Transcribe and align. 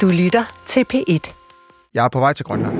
Du 0.00 0.08
lytter 0.08 0.44
til 0.66 0.84
P1. 0.94 1.30
Jeg 1.94 2.04
er 2.04 2.08
på 2.08 2.18
vej 2.18 2.32
til 2.32 2.44
Grønland. 2.44 2.76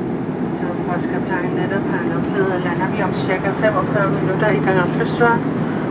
Så 0.60 0.66
postkaptajn 0.86 1.50
netop 1.50 1.82
har 1.82 1.98
annonceret, 1.98 2.62
lander 2.64 2.96
vi 2.96 3.02
om 3.02 3.14
cirka 3.14 3.50
45 3.60 4.20
minutter 4.20 4.48
i 4.50 4.56
Kangerfløsvang, 4.56 5.42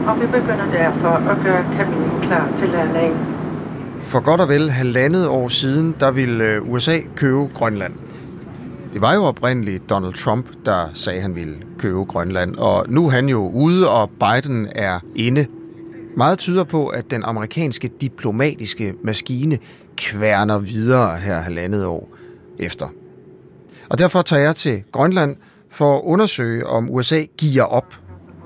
og 0.07 0.21
vi 0.21 0.25
begynder 0.25 0.71
derfor 0.71 1.07
at 1.07 1.38
gøre 1.44 1.63
kabinen 1.78 2.21
klar 2.21 2.49
til 2.59 2.70
landing. 2.70 3.13
For 3.99 4.20
godt 4.20 4.41
og 4.41 4.49
vel 4.49 4.70
halvandet 4.71 5.28
år 5.28 5.48
siden, 5.48 5.96
der 6.00 6.12
ville 6.12 6.46
øh, 6.46 6.71
USA 6.71 7.00
købe 7.16 7.50
Grønland. 7.54 7.94
Det 8.94 9.02
var 9.02 9.14
jo 9.14 9.24
oprindeligt 9.24 9.90
Donald 9.90 10.14
Trump, 10.14 10.46
der 10.66 10.90
sagde, 10.94 11.18
at 11.18 11.21
han 11.21 11.36
ville 11.36 11.55
købe 11.80 12.04
Grønland. 12.04 12.55
Og 12.55 12.86
nu 12.90 13.05
er 13.05 13.10
han 13.10 13.30
jo 13.30 13.50
ude, 13.50 13.90
og 13.90 14.10
Biden 14.10 14.68
er 14.76 15.00
inde. 15.16 15.48
Meget 16.18 16.40
tyder 16.40 16.64
på, 16.64 16.88
at 16.88 17.12
den 17.12 17.24
amerikanske 17.24 17.88
diplomatiske 18.02 18.94
maskine 19.04 19.58
kværner 19.98 20.60
videre 20.60 21.17
her 21.17 21.41
halvandet 21.41 21.86
år 21.86 22.09
efter. 22.59 22.88
Og 23.90 24.00
derfor 24.00 24.22
tager 24.22 24.41
jeg 24.41 24.55
til 24.55 24.84
Grønland 24.91 25.36
for 25.70 25.95
at 25.95 26.02
undersøge, 26.04 26.67
om 26.67 26.90
USA 26.90 27.23
giver 27.38 27.63
op 27.63 27.94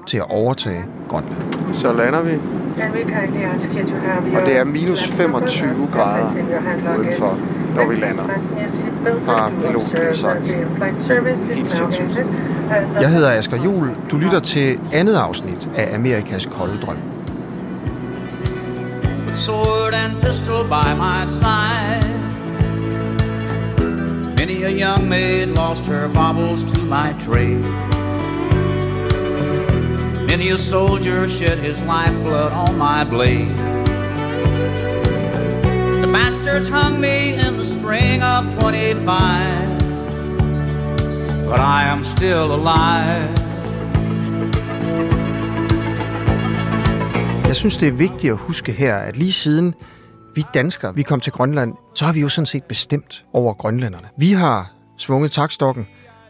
til 0.07 0.17
at 0.17 0.29
overtage 0.29 0.85
Grønland. 1.09 1.73
Så 1.73 1.93
lander 1.93 2.21
vi, 2.21 2.31
og 4.35 4.45
det 4.45 4.57
er 4.57 4.63
minus 4.63 5.07
25 5.07 5.89
grader 5.93 6.31
udenfor, 6.97 7.39
når 7.75 7.89
vi 7.89 7.95
lander. 7.95 8.23
Har 9.25 9.51
piloten 9.67 9.97
lige 9.99 10.13
sagt. 10.13 10.51
Helt 11.53 11.71
sindssygt. 11.71 12.25
Jeg 13.01 13.09
hedder 13.09 13.31
Asger 13.31 13.63
Jul. 13.63 13.89
Du 14.11 14.17
lytter 14.17 14.39
til 14.39 14.79
andet 14.93 15.15
afsnit 15.15 15.69
af 15.77 15.95
Amerikas 15.95 16.45
kolde 16.45 16.77
drøm. 16.81 16.97
with 19.47 19.76
sword 19.87 19.93
and 19.93 20.21
pistol 20.21 20.65
by 20.65 20.93
my 20.95 21.23
side. 21.23 22.03
Many 24.35 24.63
a 24.63 24.69
young 24.69 25.07
maid 25.07 25.49
lost 25.49 25.85
her 25.85 26.09
baubles 26.09 26.69
to 26.73 26.81
my 26.87 27.13
trade. 27.13 27.61
Many 30.27 30.49
a 30.49 30.57
soldier 30.57 31.29
shed 31.29 31.57
his 31.59 31.81
lifeblood 31.83 32.51
on 32.51 32.77
my 32.77 33.05
blade. 33.05 33.55
The 36.01 36.09
bastards 36.11 36.67
hung 36.67 36.99
me 36.99 37.35
in 37.35 37.55
the 37.55 37.63
spring 37.63 38.21
of 38.21 38.43
25, 38.59 39.05
but 41.45 41.61
I 41.61 41.83
am 41.85 42.03
still 42.03 42.53
alive. 42.53 43.46
Jeg 47.47 47.55
synes, 47.55 47.77
det 47.77 47.87
er 47.87 47.91
vigtigt 47.91 48.31
at 48.31 48.37
huske 48.37 48.71
her, 48.71 48.95
at 48.95 49.17
lige 49.17 49.31
siden 49.31 49.73
vi 50.35 50.45
danskere, 50.53 50.95
vi 50.95 51.03
kom 51.03 51.19
til 51.19 51.33
Grønland, 51.33 51.73
så 51.95 52.05
har 52.05 52.13
vi 52.13 52.19
jo 52.19 52.29
sådan 52.29 52.45
set 52.45 52.63
bestemt 52.63 53.25
over 53.33 53.53
grønlænderne. 53.53 54.07
Vi 54.17 54.31
har 54.31 54.73
svunget 54.97 55.31
takstokken, 55.31 55.87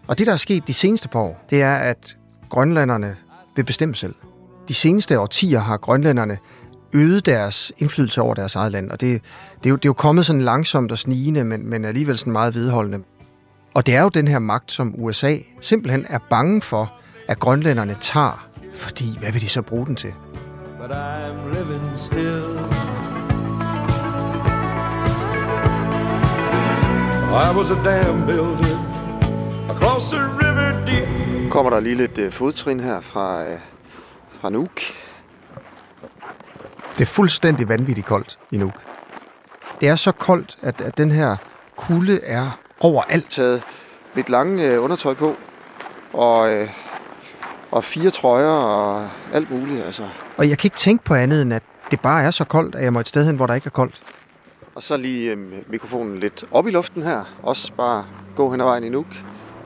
og 0.07 0.17
det, 0.17 0.27
der 0.27 0.33
er 0.33 0.37
sket 0.37 0.67
de 0.67 0.73
seneste 0.73 1.07
par 1.09 1.19
år, 1.19 1.45
det 1.49 1.61
er, 1.61 1.73
at 1.75 2.17
grønlænderne 2.49 3.15
vil 3.55 3.63
bestemme 3.63 3.95
selv. 3.95 4.15
De 4.67 4.73
seneste 4.73 5.19
årtier 5.19 5.59
har 5.59 5.77
grønlænderne 5.77 6.37
øget 6.93 7.25
deres 7.25 7.71
indflydelse 7.77 8.21
over 8.21 8.33
deres 8.33 8.55
eget 8.55 8.71
land, 8.71 8.91
og 8.91 9.01
det, 9.01 9.21
det, 9.63 9.65
er, 9.65 9.69
jo, 9.69 9.75
det 9.75 9.85
er 9.85 9.89
jo 9.89 9.93
kommet 9.93 10.25
sådan 10.25 10.41
langsomt 10.41 10.91
og 10.91 10.97
snigende, 10.97 11.43
men, 11.43 11.69
men 11.69 11.85
alligevel 11.85 12.17
sådan 12.17 12.33
meget 12.33 12.55
vedholdende. 12.55 12.99
Og 13.73 13.85
det 13.85 13.95
er 13.95 14.01
jo 14.01 14.09
den 14.09 14.27
her 14.27 14.39
magt, 14.39 14.71
som 14.71 14.95
USA 14.97 15.35
simpelthen 15.61 16.05
er 16.09 16.19
bange 16.29 16.61
for, 16.61 16.93
at 17.27 17.39
grønlænderne 17.39 17.95
tager, 18.01 18.49
fordi 18.73 19.17
hvad 19.19 19.31
vil 19.31 19.41
de 19.41 19.49
så 19.49 19.61
bruge 19.61 19.85
den 19.85 19.95
til? 19.95 20.13
But 20.87 20.95
I'm 20.95 21.53
living 21.53 21.97
still. 21.97 22.47
I 27.29 27.57
was 27.57 27.71
a 27.71 27.83
dam 27.83 28.25
builder 28.25 28.77
across 29.69 30.09
the 30.09 30.19
river 30.19 30.85
deep. 30.85 31.51
kommer 31.51 31.69
der 31.69 31.79
lige 31.79 31.95
lidt 31.95 32.17
øh, 32.17 32.31
fodtrin 32.31 32.79
her 32.79 33.01
fra, 33.01 33.43
øh, 33.43 33.59
fra 34.41 34.49
Nuuk. 34.49 34.81
Det 36.93 37.01
er 37.01 37.05
fuldstændig 37.05 37.69
vanvittigt 37.69 38.07
koldt 38.07 38.39
i 38.51 38.57
Nuuk. 38.57 38.81
Det 39.81 39.89
er 39.89 39.95
så 39.95 40.11
koldt, 40.11 40.57
at, 40.61 40.81
at 40.81 40.97
den 40.97 41.11
her 41.11 41.35
kulde 41.75 42.19
er 42.23 42.59
overalt. 42.79 43.29
Taget 43.29 43.63
mit 44.13 44.29
lange 44.29 44.73
øh, 44.73 44.83
undertøj 44.83 45.13
på, 45.13 45.35
og, 46.13 46.53
øh, 46.53 46.69
og 47.71 47.83
fire 47.83 48.09
trøjer 48.09 48.49
og 48.49 49.09
alt 49.33 49.51
muligt. 49.51 49.85
Altså. 49.85 50.03
Og 50.37 50.49
jeg 50.49 50.57
kan 50.57 50.67
ikke 50.67 50.77
tænke 50.77 51.03
på 51.03 51.13
andet, 51.13 51.41
end 51.41 51.53
at 51.53 51.63
det 51.91 51.99
bare 51.99 52.23
er 52.23 52.31
så 52.31 52.43
koldt, 52.43 52.75
at 52.75 52.83
jeg 52.83 52.93
må 52.93 52.99
et 52.99 53.07
sted 53.07 53.25
hen, 53.25 53.35
hvor 53.35 53.47
der 53.47 53.53
ikke 53.53 53.67
er 53.67 53.71
koldt. 53.71 54.03
Og 54.75 54.83
så 54.83 54.97
lige 54.97 55.31
øh, 55.31 55.37
mikrofonen 55.69 56.17
lidt 56.17 56.45
op 56.51 56.67
i 56.67 56.71
luften 56.71 57.03
her. 57.03 57.23
Også 57.43 57.73
bare 57.73 58.05
gå 58.35 58.51
hen 58.51 58.61
ad 58.61 58.65
vejen 58.65 58.83
i 58.83 58.89
Nuuk. 58.89 59.05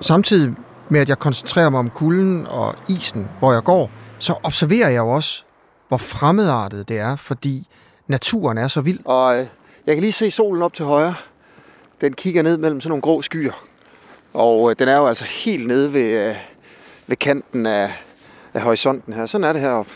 Samtidig 0.02 0.56
med, 0.90 1.02
at 1.02 1.10
jeg 1.10 1.20
koncentrerer 1.20 1.70
mig 1.70 1.80
om 1.80 1.90
kulden 1.90 2.48
og 2.48 2.76
isen, 2.90 3.30
hvor 3.40 3.54
jeg 3.54 3.64
går, 3.64 3.92
så 4.20 4.36
observerer 4.44 4.90
jeg 4.90 4.98
jo 4.98 5.10
også, 5.10 5.44
hvor 5.88 5.98
fremmedartet 5.98 6.90
det 6.90 7.00
er, 7.00 7.16
fordi 7.16 7.68
naturen 8.08 8.58
er 8.58 8.68
så 8.68 8.82
vild. 8.82 9.00
Og 9.06 9.40
øh, 9.40 9.46
jeg 9.86 9.96
kan 9.96 10.02
lige 10.02 10.12
se 10.12 10.32
solen 10.32 10.62
op 10.64 10.74
til 10.74 10.86
højre. 10.86 11.16
Den 12.02 12.14
kigger 12.14 12.42
ned 12.42 12.58
mellem 12.58 12.82
sådan 12.82 12.90
nogle 12.90 13.02
grå 13.02 13.22
skyer. 13.22 13.64
Og 14.34 14.70
øh, 14.70 14.76
den 14.80 14.88
er 14.88 14.98
jo 14.98 15.08
altså 15.08 15.26
helt 15.26 15.68
nede 15.68 15.94
ved, 15.94 16.30
øh, 16.30 16.36
ved 17.08 17.16
kanten 17.16 17.66
af, 17.66 18.04
af 18.54 18.62
horisonten 18.62 19.14
her. 19.14 19.26
Sådan 19.26 19.46
er 19.46 19.54
det 19.54 19.62
heroppe 19.62 19.92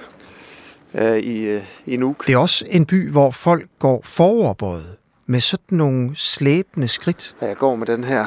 øh, 0.98 1.18
i, 1.18 1.46
øh, 1.46 1.62
i 1.86 1.98
Nuuk. 1.98 2.28
Det 2.28 2.34
er 2.34 2.38
også 2.38 2.66
en 2.70 2.86
by, 2.86 3.12
hvor 3.12 3.32
folk 3.32 3.70
går 3.80 4.02
foroverbøjet 4.04 4.96
med 5.26 5.40
sådan 5.40 5.78
nogle 5.78 6.16
slæbende 6.16 6.88
skridt. 6.88 7.36
Jeg 7.42 7.56
går 7.56 7.76
med 7.76 7.88
den 7.88 8.04
her 8.04 8.26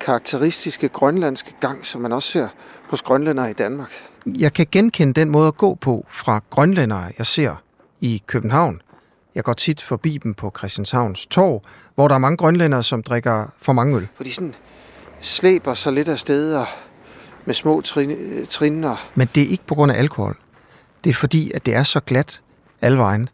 karakteristiske 0.00 0.88
grønlandske 0.88 1.54
gang, 1.60 1.86
som 1.86 2.00
man 2.00 2.12
også 2.12 2.30
ser 2.30 2.48
hos 2.90 3.02
grønlændere 3.02 3.50
i 3.50 3.52
Danmark. 3.52 3.92
Jeg 4.26 4.52
kan 4.52 4.66
genkende 4.72 5.12
den 5.14 5.30
måde 5.30 5.48
at 5.48 5.56
gå 5.56 5.74
på 5.74 6.06
fra 6.10 6.40
grønlændere, 6.50 7.04
jeg 7.18 7.26
ser 7.26 7.62
i 8.00 8.22
København. 8.26 8.80
Jeg 9.34 9.44
går 9.44 9.52
tit 9.52 9.82
forbi 9.82 10.18
dem 10.22 10.34
på 10.34 10.52
Christianshavns 10.58 11.26
Torv, 11.26 11.62
hvor 11.94 12.08
der 12.08 12.14
er 12.14 12.18
mange 12.18 12.36
grønlændere, 12.36 12.82
som 12.82 13.02
drikker 13.02 13.52
for 13.60 13.72
mange 13.72 13.96
øl. 13.96 14.08
For 14.16 14.24
de 14.24 14.32
sådan 14.32 14.54
slæber 15.20 15.74
sig 15.74 15.92
lidt 15.92 16.08
af 16.08 16.18
steder 16.18 16.64
med 17.44 17.54
små 17.54 17.80
trin, 17.80 18.16
trinner. 18.48 19.10
Men 19.14 19.28
det 19.34 19.42
er 19.42 19.48
ikke 19.48 19.66
på 19.66 19.74
grund 19.74 19.92
af 19.92 19.98
alkohol. 19.98 20.36
Det 21.04 21.10
er 21.10 21.14
fordi, 21.14 21.52
at 21.54 21.66
det 21.66 21.74
er 21.74 21.82
så 21.82 22.00
glat 22.00 22.40
alle 22.82 22.98
vejen, 22.98 23.28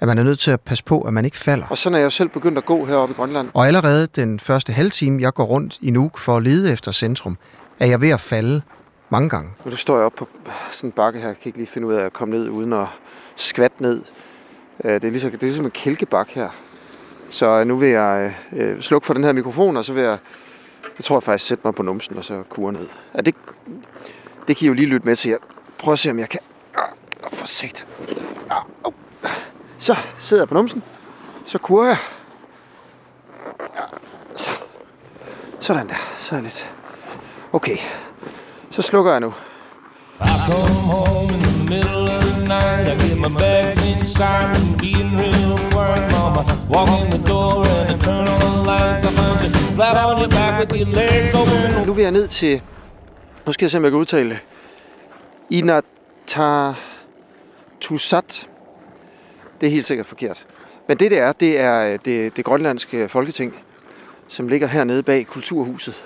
at 0.00 0.08
man 0.08 0.18
er 0.18 0.22
nødt 0.22 0.38
til 0.38 0.50
at 0.50 0.60
passe 0.60 0.84
på, 0.84 1.00
at 1.00 1.12
man 1.12 1.24
ikke 1.24 1.36
falder. 1.38 1.66
Og 1.70 1.78
sådan 1.78 1.94
er 1.94 1.98
jeg 1.98 2.04
jo 2.04 2.10
selv 2.10 2.28
begyndt 2.28 2.58
at 2.58 2.64
gå 2.66 2.84
heroppe 2.84 3.12
i 3.12 3.16
Grønland. 3.16 3.48
Og 3.54 3.66
allerede 3.66 4.06
den 4.06 4.40
første 4.40 4.72
halve 4.72 4.90
time, 4.90 5.22
jeg 5.22 5.34
går 5.34 5.44
rundt 5.44 5.78
i 5.80 5.90
Nuuk 5.90 6.18
for 6.18 6.36
at 6.36 6.42
lede 6.42 6.72
efter 6.72 6.92
centrum, 6.92 7.36
er 7.80 7.86
jeg 7.86 8.00
ved 8.00 8.10
at 8.10 8.20
falde 8.20 8.62
mange 9.10 9.28
gange. 9.28 9.50
Nu 9.64 9.76
står 9.76 9.96
jeg 9.96 10.04
op 10.04 10.12
på 10.14 10.28
sådan 10.70 10.88
en 10.88 10.92
bakke 10.92 11.18
her. 11.18 11.26
Jeg 11.26 11.36
kan 11.36 11.48
ikke 11.48 11.58
lige 11.58 11.68
finde 11.68 11.86
ud 11.86 11.92
af 11.94 12.04
at 12.04 12.12
komme 12.12 12.34
ned 12.34 12.48
uden 12.48 12.72
at 12.72 12.86
skvatte 13.36 13.82
ned. 13.82 14.02
Øh, 14.84 14.92
Det 14.92 15.04
er 15.04 15.10
ligesom, 15.10 15.30
det 15.30 15.42
er 15.42 15.46
ligesom 15.46 15.64
en 15.64 15.70
kælkebak 15.70 16.28
her. 16.30 16.48
Så 17.30 17.64
nu 17.64 17.76
vil 17.76 17.88
jeg 17.88 18.34
øh, 18.56 18.80
slukke 18.80 19.06
for 19.06 19.14
den 19.14 19.24
her 19.24 19.32
mikrofon, 19.32 19.76
og 19.76 19.84
så 19.84 19.92
vil 19.92 20.02
jeg, 20.02 20.18
jeg 20.98 21.04
tror 21.04 21.16
jeg 21.16 21.22
faktisk 21.22 21.48
sætte 21.48 21.62
mig 21.64 21.74
på 21.74 21.82
numsen 21.82 22.16
og 22.16 22.24
så 22.24 22.42
kure 22.48 22.72
ned. 22.72 22.86
Ja, 23.14 23.20
det, 23.20 23.34
det 24.48 24.56
kan 24.56 24.64
I 24.64 24.68
jo 24.68 24.74
lige 24.74 24.86
lytte 24.88 25.06
med 25.06 25.16
til. 25.16 25.28
Jeg 25.28 25.38
prøver 25.78 25.92
at 25.92 25.98
se, 25.98 26.10
om 26.10 26.18
jeg 26.18 26.28
kan... 26.28 26.40
Åh, 27.24 27.30
for 27.32 27.46
sat. 27.46 27.84
Au. 28.84 28.92
Så 29.78 29.96
sidder 30.18 30.42
jeg 30.42 30.48
på 30.48 30.54
numsen. 30.54 30.82
Så 31.46 31.58
kurer 31.58 31.86
jeg. 31.88 31.96
Så. 34.36 34.50
Sådan 35.60 35.88
der. 35.88 35.94
Så 36.18 36.36
er 36.36 36.40
lidt... 36.40 36.70
Okay. 37.52 37.76
Så 38.70 38.82
slukker 38.82 39.12
jeg 39.12 39.20
nu. 39.20 39.34
I 40.20 40.28
come 40.50 40.74
home 40.74 41.34
in 41.34 41.40
the 41.40 41.64
middle 41.68 42.16
of 42.16 42.22
the 42.24 42.38
night. 42.48 42.88
I 42.88 43.08
get 43.08 43.18
my 43.18 43.38
bags 43.38 43.84
inside 43.84 44.56
and 44.56 44.80
getting 44.80 45.20
real 45.20 45.58
quiet, 45.72 46.12
mama. 46.12 46.42
Walk 46.74 46.88
in 47.04 47.10
the 47.10 47.28
door 47.28 47.66
and 47.66 47.90
I 47.90 48.04
turn 48.04 48.28
on 48.28 48.40
the 48.40 48.62
lights. 48.70 49.06
I 49.06 49.10
find 49.18 49.54
you 49.54 49.74
flat 49.74 49.96
on 49.96 50.18
your 50.20 50.28
back 50.28 50.60
with 50.60 50.72
your 50.80 50.88
legs 50.94 51.34
open. 51.34 51.86
Nu 51.86 51.92
vil 51.92 52.02
jeg 52.02 52.12
ned 52.12 52.28
til... 52.28 52.62
Nu 53.46 53.52
skal 53.52 53.64
jeg 53.64 53.70
se, 53.70 53.76
om 53.76 53.84
jeg 53.84 53.92
kan 53.92 54.00
udtale 54.00 54.30
det. 54.30 54.40
Inatartusat. 57.80 58.48
Det 59.60 59.66
er 59.66 59.70
helt 59.70 59.84
sikkert 59.84 60.06
forkert. 60.06 60.46
Men 60.88 60.96
det, 60.96 61.10
det 61.10 61.18
er, 61.18 61.32
det 61.32 61.60
er 61.60 61.92
øh, 61.92 61.98
det, 62.04 62.36
det 62.36 62.44
grønlandske 62.44 63.08
folketing, 63.08 63.54
som 64.28 64.48
ligger 64.48 64.66
hernede 64.66 65.02
bag 65.02 65.26
Kulturhuset. 65.26 66.02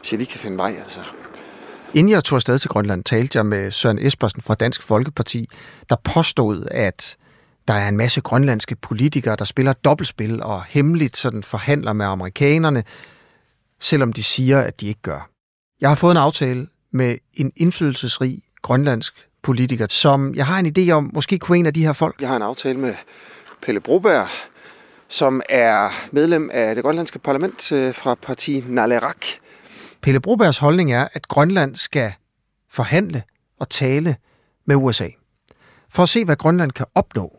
Hvis 0.00 0.12
jeg 0.12 0.18
lige 0.18 0.30
kan 0.30 0.40
finde 0.40 0.56
vej, 0.56 0.74
altså. 0.82 1.00
Inden 1.94 2.12
jeg 2.12 2.24
tog 2.24 2.36
afsted 2.36 2.58
til 2.58 2.70
Grønland, 2.70 3.04
talte 3.04 3.38
jeg 3.38 3.46
med 3.46 3.70
Søren 3.70 3.98
Espersen 3.98 4.42
fra 4.42 4.54
Dansk 4.54 4.82
Folkeparti, 4.82 5.48
der 5.90 5.96
påstod, 6.04 6.66
at 6.70 7.16
der 7.68 7.74
er 7.74 7.88
en 7.88 7.96
masse 7.96 8.20
grønlandske 8.20 8.76
politikere, 8.76 9.36
der 9.36 9.44
spiller 9.44 9.72
dobbeltspil 9.72 10.42
og 10.42 10.64
hemmeligt 10.64 11.16
sådan 11.16 11.42
forhandler 11.42 11.92
med 11.92 12.06
amerikanerne, 12.06 12.84
selvom 13.80 14.12
de 14.12 14.22
siger, 14.22 14.60
at 14.60 14.80
de 14.80 14.88
ikke 14.88 15.02
gør. 15.02 15.30
Jeg 15.80 15.88
har 15.88 15.96
fået 15.96 16.10
en 16.10 16.16
aftale 16.16 16.66
med 16.92 17.16
en 17.34 17.52
indflydelsesrig 17.56 18.42
grønlandsk 18.62 19.14
politiker, 19.46 19.86
som 19.90 20.34
jeg 20.34 20.46
har 20.46 20.58
en 20.58 20.72
idé 20.78 20.90
om, 20.90 21.10
måske 21.14 21.38
kunne 21.38 21.58
en 21.58 21.66
af 21.66 21.74
de 21.74 21.86
her 21.86 21.92
folk. 21.92 22.20
Jeg 22.20 22.28
har 22.28 22.36
en 22.36 22.42
aftale 22.42 22.78
med 22.78 22.94
Pelle 23.62 23.80
Broberg, 23.80 24.28
som 25.08 25.42
er 25.48 25.88
medlem 26.12 26.50
af 26.52 26.74
det 26.74 26.84
grønlandske 26.84 27.18
parlament 27.18 27.72
øh, 27.72 27.94
fra 27.94 28.14
parti 28.14 28.64
Nalerak. 28.68 29.26
Pelle 30.02 30.20
Brobergs 30.20 30.58
holdning 30.58 30.92
er, 30.92 31.08
at 31.12 31.28
Grønland 31.28 31.76
skal 31.76 32.12
forhandle 32.72 33.22
og 33.60 33.68
tale 33.68 34.16
med 34.66 34.76
USA. 34.76 35.08
For 35.90 36.02
at 36.02 36.08
se, 36.08 36.24
hvad 36.24 36.36
Grønland 36.36 36.72
kan 36.72 36.86
opnå. 36.94 37.36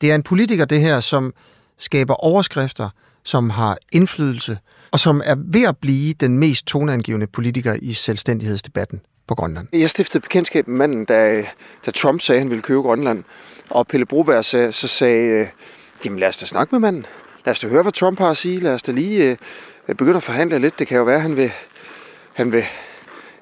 Det 0.00 0.10
er 0.10 0.14
en 0.14 0.22
politiker, 0.22 0.64
det 0.64 0.80
her, 0.80 1.00
som 1.00 1.32
skaber 1.78 2.14
overskrifter, 2.14 2.88
som 3.24 3.50
har 3.50 3.78
indflydelse, 3.92 4.58
og 4.90 5.00
som 5.00 5.22
er 5.24 5.36
ved 5.38 5.64
at 5.64 5.76
blive 5.76 6.12
den 6.12 6.38
mest 6.38 6.66
toneangivende 6.66 7.26
politiker 7.26 7.76
i 7.82 7.92
selvstændighedsdebatten 7.92 9.00
på 9.28 9.34
Grønland. 9.34 9.68
Jeg 9.72 9.90
stiftede 9.90 10.22
bekendtskab 10.22 10.68
med 10.68 10.76
manden, 10.76 11.04
da, 11.04 11.44
da 11.86 11.90
Trump 11.90 12.20
sagde, 12.20 12.36
at 12.36 12.42
han 12.42 12.50
ville 12.50 12.62
købe 12.62 12.80
Grønland. 12.80 13.24
Og 13.70 13.86
Pelle 13.86 14.06
Broberg 14.06 14.44
så, 14.44 14.72
så 14.72 14.88
sagde, 14.88 15.40
øh, 15.40 15.46
jamen 16.04 16.18
lad 16.18 16.28
os 16.28 16.38
da 16.38 16.46
snakke 16.46 16.74
med 16.74 16.80
manden. 16.80 17.06
Lad 17.44 17.52
os 17.52 17.60
da 17.60 17.68
høre, 17.68 17.82
hvad 17.82 17.92
Trump 17.92 18.18
har 18.18 18.30
at 18.30 18.36
sige. 18.36 18.60
Lad 18.60 18.74
os 18.74 18.82
da 18.82 18.92
lige 18.92 19.30
øh, 19.30 19.36
begynde 19.94 20.16
at 20.16 20.22
forhandle 20.22 20.58
lidt. 20.58 20.78
Det 20.78 20.86
kan 20.86 20.96
jo 20.96 21.04
være, 21.04 21.16
at 21.16 21.22
han 21.22 21.36
vil, 21.36 21.50
han 22.32 22.52
vil, 22.52 22.62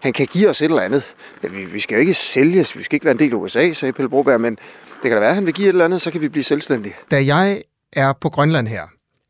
han 0.00 0.12
kan 0.12 0.26
give 0.26 0.48
os 0.48 0.60
et 0.60 0.64
eller 0.64 0.82
andet. 0.82 1.14
Ja, 1.42 1.48
vi, 1.48 1.64
vi 1.64 1.80
skal 1.80 1.94
jo 1.94 2.00
ikke 2.00 2.14
sælges, 2.14 2.78
vi 2.78 2.82
skal 2.82 2.96
ikke 2.96 3.04
være 3.04 3.12
en 3.12 3.18
del 3.18 3.32
af 3.32 3.36
USA, 3.36 3.72
sagde 3.72 3.92
Pelle 3.92 4.08
Broberg, 4.08 4.40
men 4.40 4.54
det 5.02 5.02
kan 5.02 5.12
da 5.12 5.18
være, 5.18 5.28
at 5.28 5.34
han 5.34 5.46
vil 5.46 5.54
give 5.54 5.68
et 5.68 5.72
eller 5.72 5.84
andet, 5.84 6.00
så 6.02 6.10
kan 6.10 6.20
vi 6.20 6.28
blive 6.28 6.44
selvstændige. 6.44 6.94
Da 7.10 7.24
jeg 7.24 7.62
er 7.92 8.12
på 8.12 8.30
Grønland 8.30 8.68
her, 8.68 8.82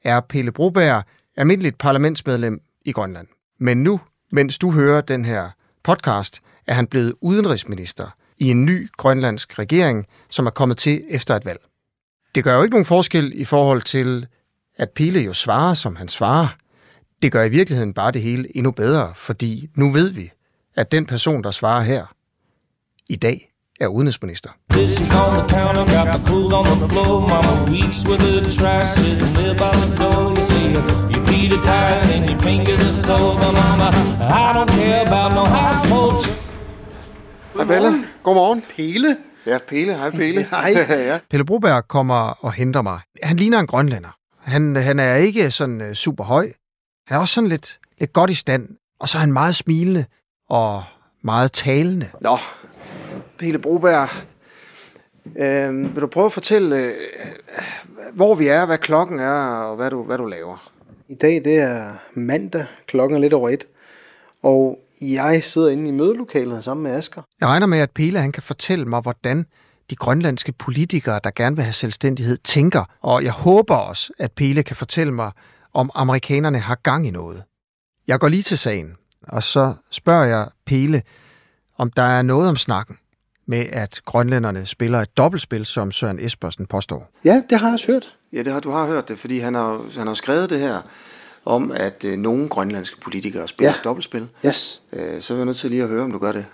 er 0.04 0.20
Pelle 0.20 0.52
Broberg 0.52 1.02
almindeligt 1.36 1.78
parlamentsmedlem 1.78 2.60
i 2.84 2.92
Grønland. 2.92 3.26
Men 3.60 3.82
nu, 3.82 4.00
mens 4.32 4.58
du 4.58 4.70
hører 4.70 5.00
den 5.00 5.24
her 5.24 5.48
podcast, 5.84 6.42
er 6.66 6.74
han 6.74 6.86
blevet 6.86 7.14
udenrigsminister 7.20 8.06
i 8.38 8.50
en 8.50 8.64
ny 8.64 8.88
grønlandsk 8.96 9.58
regering, 9.58 10.06
som 10.30 10.46
er 10.46 10.50
kommet 10.50 10.76
til 10.76 11.02
efter 11.10 11.36
et 11.36 11.44
valg. 11.44 11.60
Det 12.34 12.44
gør 12.44 12.56
jo 12.56 12.62
ikke 12.62 12.74
nogen 12.74 12.86
forskel 12.86 13.32
i 13.34 13.44
forhold 13.44 13.82
til, 13.82 14.26
at 14.76 14.90
Pile 14.90 15.20
jo 15.20 15.32
svarer, 15.32 15.74
som 15.74 15.96
han 15.96 16.08
svarer. 16.08 16.48
Det 17.22 17.32
gør 17.32 17.44
i 17.44 17.48
virkeligheden 17.48 17.94
bare 17.94 18.10
det 18.10 18.22
hele 18.22 18.56
endnu 18.56 18.70
bedre, 18.70 19.12
fordi 19.16 19.68
nu 19.74 19.92
ved 19.92 20.10
vi, 20.10 20.30
at 20.76 20.92
den 20.92 21.06
person, 21.06 21.42
der 21.42 21.50
svarer 21.50 21.82
her 21.82 22.06
i 23.08 23.16
dag, 23.16 23.52
er 23.80 23.86
udenrigsminister. 23.86 24.50
This 24.70 25.00
household. 37.56 37.82
Hej 37.82 37.90
Pelle. 37.90 38.06
Godmorgen. 38.22 38.62
Pele? 38.76 39.16
Ja, 39.46 39.58
Pelle. 39.68 39.94
Hej 39.94 40.10
Pelle. 40.10 40.46
Hej. 40.50 40.74
ja. 41.10 41.18
Pelle 41.30 41.44
Broberg 41.44 41.88
kommer 41.88 42.44
og 42.44 42.52
henter 42.52 42.82
mig. 42.82 43.00
Han 43.22 43.36
ligner 43.36 43.58
en 43.60 43.66
grønlænder. 43.66 44.16
Han, 44.38 44.76
han 44.76 44.98
er 45.00 45.14
ikke 45.14 45.50
sådan 45.50 45.80
uh, 45.80 45.92
super 45.92 46.24
høj. 46.24 46.52
Han 47.06 47.16
er 47.16 47.20
også 47.20 47.34
sådan 47.34 47.48
lidt, 47.48 47.78
lidt 47.98 48.12
godt 48.12 48.30
i 48.30 48.34
stand. 48.34 48.68
Og 49.00 49.08
så 49.08 49.18
er 49.18 49.20
han 49.20 49.32
meget 49.32 49.54
smilende 49.54 50.04
og 50.48 50.82
meget 51.22 51.52
talende. 51.52 52.10
Nå, 52.20 52.38
Pelle 53.38 53.58
Broberg. 53.58 54.08
Øh, 55.38 55.94
vil 55.94 56.02
du 56.02 56.06
prøve 56.06 56.26
at 56.26 56.32
fortælle, 56.32 56.76
øh, 56.76 56.92
hvor 58.12 58.34
vi 58.34 58.46
er, 58.46 58.66
hvad 58.66 58.78
klokken 58.78 59.18
er, 59.18 59.32
og 59.32 59.76
hvad 59.76 59.90
du, 59.90 60.02
hvad 60.02 60.18
du 60.18 60.24
laver? 60.26 60.70
I 61.08 61.14
dag 61.14 61.44
det 61.44 61.58
er 61.58 61.92
mandag, 62.14 62.66
klokken 62.86 63.16
er 63.16 63.20
lidt 63.20 63.32
over 63.32 63.48
et, 63.48 63.66
og 64.46 64.78
jeg 65.00 65.44
sidder 65.44 65.68
inde 65.68 65.88
i 65.88 65.90
mødelokalet 65.92 66.64
sammen 66.64 66.82
med 66.84 66.92
Asger. 66.92 67.22
Jeg 67.40 67.48
regner 67.48 67.66
med, 67.66 67.78
at 67.78 67.90
Pele 67.90 68.18
han 68.18 68.32
kan 68.32 68.42
fortælle 68.42 68.84
mig, 68.84 69.00
hvordan 69.00 69.46
de 69.90 69.96
grønlandske 69.96 70.52
politikere, 70.52 71.20
der 71.24 71.30
gerne 71.30 71.56
vil 71.56 71.62
have 71.62 71.72
selvstændighed, 71.72 72.36
tænker. 72.36 72.84
Og 73.02 73.24
jeg 73.24 73.32
håber 73.32 73.74
også, 73.76 74.12
at 74.18 74.32
Pele 74.32 74.62
kan 74.62 74.76
fortælle 74.76 75.12
mig, 75.12 75.30
om 75.74 75.90
amerikanerne 75.94 76.58
har 76.58 76.74
gang 76.74 77.06
i 77.06 77.10
noget. 77.10 77.42
Jeg 78.06 78.20
går 78.20 78.28
lige 78.28 78.42
til 78.42 78.58
sagen, 78.58 78.94
og 79.22 79.42
så 79.42 79.74
spørger 79.90 80.24
jeg 80.24 80.48
Pele, 80.66 81.02
om 81.78 81.90
der 81.90 82.02
er 82.02 82.22
noget 82.22 82.48
om 82.48 82.56
snakken 82.56 82.96
med, 83.46 83.66
at 83.72 84.00
grønlænderne 84.04 84.66
spiller 84.66 85.00
et 85.00 85.16
dobbeltspil, 85.16 85.66
som 85.66 85.92
Søren 85.92 86.18
Espersen 86.24 86.66
påstår. 86.66 87.10
Ja, 87.24 87.42
det 87.50 87.58
har 87.58 87.66
jeg 87.66 87.74
også 87.74 87.86
hørt. 87.86 88.14
Ja, 88.32 88.38
det 88.42 88.52
har, 88.52 88.60
du 88.60 88.70
har 88.70 88.86
hørt 88.86 89.08
det, 89.08 89.18
fordi 89.18 89.38
han 89.38 89.54
har, 89.54 89.98
han 89.98 90.06
har 90.06 90.14
skrevet 90.14 90.50
det 90.50 90.60
her 90.60 90.82
om, 91.46 91.72
at 91.72 92.04
øh, 92.04 92.18
nogle 92.18 92.48
grønlandske 92.48 93.00
politikere 93.00 93.48
spiller 93.48 93.70
ja. 93.70 93.78
et 93.78 93.84
dobbeltspil. 93.84 94.28
Yes. 94.46 94.82
Øh, 94.92 95.22
så 95.22 95.34
er 95.34 95.38
jeg 95.38 95.46
nødt 95.46 95.56
til 95.56 95.70
lige 95.70 95.82
at 95.82 95.88
høre, 95.88 96.04
om 96.04 96.12
du 96.12 96.18
gør 96.18 96.32
det. 96.32 96.46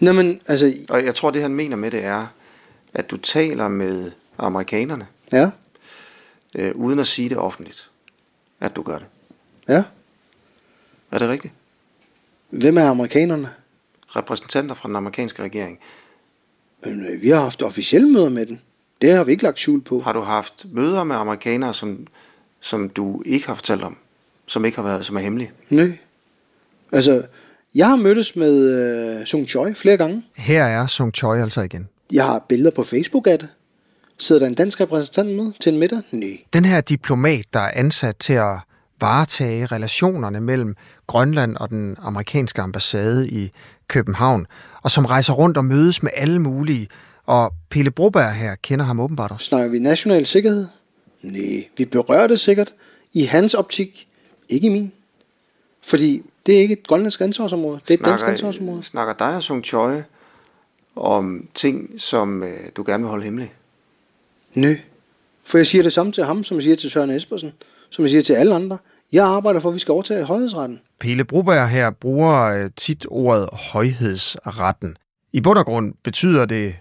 Nå, 0.00 0.12
men 0.12 0.40
altså... 0.46 0.74
Og 0.88 1.04
jeg 1.04 1.14
tror, 1.14 1.30
det 1.30 1.42
han 1.42 1.54
mener 1.54 1.76
med 1.76 1.90
det 1.90 2.04
er, 2.04 2.26
at 2.94 3.10
du 3.10 3.16
taler 3.16 3.68
med 3.68 4.10
amerikanerne, 4.38 5.06
ja. 5.32 5.50
øh, 6.54 6.74
uden 6.74 6.98
at 6.98 7.06
sige 7.06 7.28
det 7.28 7.38
offentligt, 7.38 7.90
at 8.60 8.76
du 8.76 8.82
gør 8.82 8.98
det. 8.98 9.06
Ja. 9.68 9.82
Er 11.10 11.18
det 11.18 11.28
rigtigt? 11.28 11.54
Hvem 12.50 12.78
er 12.78 12.84
amerikanerne? 12.84 13.50
Repræsentanter 14.16 14.74
fra 14.74 14.88
den 14.88 14.96
amerikanske 14.96 15.42
regering. 15.42 15.78
Men, 16.84 17.06
øh, 17.06 17.22
vi 17.22 17.28
har 17.28 17.40
haft 17.40 17.62
officielle 17.62 18.08
møder 18.08 18.28
med 18.28 18.46
den. 18.46 18.60
Det 19.00 19.12
har 19.12 19.24
vi 19.24 19.32
ikke 19.32 19.44
lagt 19.44 19.60
skjul 19.60 19.80
på. 19.80 20.00
Har 20.00 20.12
du 20.12 20.20
haft 20.20 20.66
møder 20.72 21.04
med 21.04 21.16
amerikanere, 21.16 21.74
som, 21.74 22.06
som 22.60 22.88
du 22.88 23.22
ikke 23.26 23.46
har 23.46 23.54
fortalt 23.54 23.82
om? 23.82 23.96
Som 24.48 24.64
ikke 24.64 24.76
har 24.76 24.82
været, 24.82 25.04
som 25.04 25.16
er 25.16 25.20
hemmelige? 25.20 25.50
Nej. 25.70 25.98
Altså, 26.92 27.22
jeg 27.74 27.88
har 27.88 27.96
mødtes 27.96 28.36
med 28.36 28.54
øh, 29.20 29.26
Sung 29.26 29.48
Choi 29.48 29.74
flere 29.74 29.96
gange. 29.96 30.22
Her 30.36 30.64
er 30.64 30.86
Sung 30.86 31.14
Choi 31.14 31.40
altså 31.40 31.60
igen. 31.60 31.88
Jeg 32.12 32.24
har 32.24 32.44
billeder 32.48 32.70
på 32.70 32.82
Facebook 32.82 33.26
af 33.26 33.38
det. 33.38 33.48
Sidder 34.18 34.38
der 34.38 34.46
en 34.46 34.54
dansk 34.54 34.80
repræsentant 34.80 35.36
med 35.36 35.52
til 35.60 35.72
en 35.72 35.78
middag? 35.78 36.00
Nej. 36.10 36.38
Den 36.52 36.64
her 36.64 36.80
diplomat, 36.80 37.44
der 37.52 37.60
er 37.60 37.70
ansat 37.74 38.16
til 38.16 38.32
at 38.32 38.58
varetage 39.00 39.66
relationerne 39.66 40.40
mellem 40.40 40.76
Grønland 41.06 41.56
og 41.56 41.70
den 41.70 41.96
amerikanske 42.02 42.62
ambassade 42.62 43.28
i 43.28 43.50
København, 43.88 44.46
og 44.82 44.90
som 44.90 45.04
rejser 45.04 45.32
rundt 45.32 45.56
og 45.56 45.64
mødes 45.64 46.02
med 46.02 46.10
alle 46.16 46.38
mulige. 46.38 46.88
Og 47.26 47.52
Pelle 47.70 47.90
Broberg 47.90 48.32
her 48.32 48.54
kender 48.54 48.84
ham 48.84 49.00
åbenbart 49.00 49.30
også. 49.30 49.46
Snakker 49.46 49.70
vi 49.70 49.78
national 49.78 50.26
sikkerhed? 50.26 50.66
Nej, 51.22 51.64
vi 51.76 51.84
berører 51.84 52.26
det 52.26 52.40
sikkert. 52.40 52.74
I 53.12 53.24
hans 53.24 53.54
optik, 53.54 54.07
ikke 54.48 54.66
i 54.66 54.70
min. 54.70 54.92
Fordi 55.82 56.22
det 56.46 56.56
er 56.56 56.60
ikke 56.60 56.72
et 56.72 56.86
grønlandsk 56.86 57.20
ansvarsområde, 57.20 57.80
det 57.88 57.94
er 57.94 57.98
snakker, 57.98 58.14
et 58.14 58.20
dansk 58.20 58.32
ansvarsområde. 58.32 58.82
Snakker 58.82 59.14
dig 59.14 59.36
og 59.36 59.42
Sung 59.42 59.64
Choi 59.64 60.02
om 60.96 61.48
ting, 61.54 61.90
som 61.98 62.42
øh, 62.42 62.58
du 62.76 62.84
gerne 62.86 63.02
vil 63.02 63.08
holde 63.08 63.24
hemmeligt? 63.24 63.52
Nej, 64.54 64.80
for 65.44 65.58
jeg 65.58 65.66
siger 65.66 65.82
det 65.82 65.92
samme 65.92 66.12
til 66.12 66.24
ham, 66.24 66.44
som 66.44 66.56
jeg 66.56 66.62
siger 66.62 66.76
til 66.76 66.90
Søren 66.90 67.10
Espersen, 67.10 67.52
som 67.90 68.02
jeg 68.02 68.10
siger 68.10 68.22
til 68.22 68.32
alle 68.32 68.54
andre. 68.54 68.78
Jeg 69.12 69.24
arbejder 69.24 69.60
for, 69.60 69.68
at 69.68 69.74
vi 69.74 69.78
skal 69.78 69.92
overtage 69.92 70.24
højhedsretten. 70.24 70.80
Pele 71.00 71.24
Broberg 71.24 71.68
her 71.68 71.90
bruger 71.90 72.42
øh, 72.42 72.70
tit 72.76 73.06
ordet 73.10 73.48
højhedsretten. 73.52 74.96
I 75.32 75.40
bund 75.40 75.58
og 75.58 75.64
grund 75.64 75.94
betyder 76.04 76.46
det, 76.46 76.76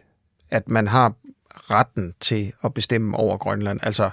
at 0.49 0.69
man 0.69 0.87
har 0.87 1.13
retten 1.49 2.13
til 2.19 2.53
at 2.63 2.73
bestemme 2.73 3.17
over 3.17 3.37
Grønland, 3.37 3.79
altså 3.83 4.09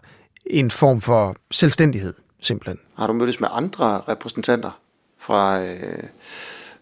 en 0.47 0.71
form 0.71 1.01
for 1.01 1.37
selvstændighed, 1.51 2.15
simpelthen. 2.47 2.79
Har 2.97 3.07
du 3.07 3.13
mødtes 3.13 3.41
med 3.41 3.49
andre 3.53 4.01
repræsentanter 4.01 4.81
fra, 5.19 5.63
øh, 5.63 6.05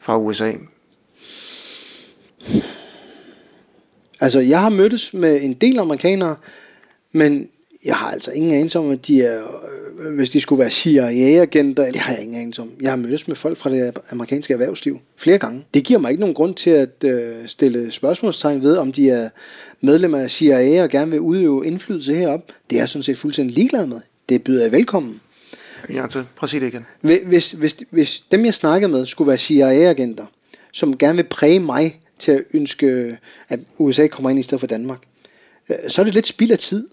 fra 0.00 0.18
USA? 0.18 0.52
Altså, 4.20 4.40
jeg 4.40 4.60
har 4.60 4.68
mødtes 4.68 5.14
med 5.14 5.42
en 5.42 5.52
del 5.52 5.78
amerikanere, 5.78 6.36
men 7.12 7.48
jeg 7.84 7.96
har 7.96 8.10
altså 8.10 8.30
ingen 8.30 8.52
anelse 8.52 8.78
om, 8.78 8.90
at 8.90 9.06
de 9.06 9.22
er, 9.22 9.42
øh, 9.98 10.14
hvis 10.14 10.30
de 10.30 10.40
skulle 10.40 10.60
være 10.60 10.70
CIA-agenter, 10.70 11.84
det 11.84 11.96
har 11.96 12.12
jeg 12.12 12.22
ingen 12.22 12.40
anelse 12.40 12.62
om. 12.62 12.70
Jeg 12.80 12.90
har 12.90 12.96
mødtes 12.96 13.28
med 13.28 13.36
folk 13.36 13.58
fra 13.58 13.70
det 13.70 13.98
amerikanske 14.10 14.52
erhvervsliv 14.52 14.98
flere 15.16 15.38
gange. 15.38 15.64
Det 15.74 15.84
giver 15.84 15.98
mig 15.98 16.10
ikke 16.10 16.20
nogen 16.20 16.34
grund 16.34 16.54
til 16.54 16.70
at 16.70 17.04
øh, 17.04 17.34
stille 17.46 17.92
spørgsmålstegn 17.92 18.62
ved, 18.62 18.76
om 18.76 18.92
de 18.92 19.10
er 19.10 19.28
medlemmer 19.80 20.18
af 20.18 20.30
CIA 20.30 20.82
og 20.82 20.88
gerne 20.90 21.10
vil 21.10 21.20
udøve 21.20 21.66
indflydelse 21.66 22.14
herop. 22.14 22.52
Det 22.70 22.76
er 22.76 22.80
jeg 22.80 22.88
sådan 22.88 23.02
set 23.02 23.18
fuldstændig 23.18 23.54
ligeglad 23.54 23.86
med. 23.86 24.00
Det 24.28 24.44
byder 24.44 24.62
jeg 24.62 24.72
velkommen. 24.72 25.20
Ja, 25.90 26.06
til. 26.06 26.26
Prøv 26.36 26.46
at 26.46 26.50
sige 26.50 26.60
det 26.60 26.66
igen. 26.66 26.86
Hvis, 27.26 27.50
hvis, 27.50 27.76
hvis 27.90 28.24
dem, 28.30 28.44
jeg 28.44 28.54
snakker 28.54 28.88
med, 28.88 29.06
skulle 29.06 29.28
være 29.28 29.38
CIA-agenter, 29.38 30.26
som 30.72 30.98
gerne 30.98 31.16
vil 31.16 31.24
præge 31.24 31.60
mig 31.60 32.00
til 32.18 32.32
at 32.32 32.44
ønske, 32.54 33.18
at 33.48 33.60
USA 33.78 34.06
kommer 34.06 34.30
ind 34.30 34.38
i 34.38 34.42
stedet 34.42 34.60
for 34.60 34.66
Danmark, 34.66 34.98
øh, 35.68 35.76
så 35.88 36.02
er 36.02 36.04
det 36.04 36.14
lidt 36.14 36.26
spild 36.26 36.52
af 36.52 36.58
tid. 36.58 36.88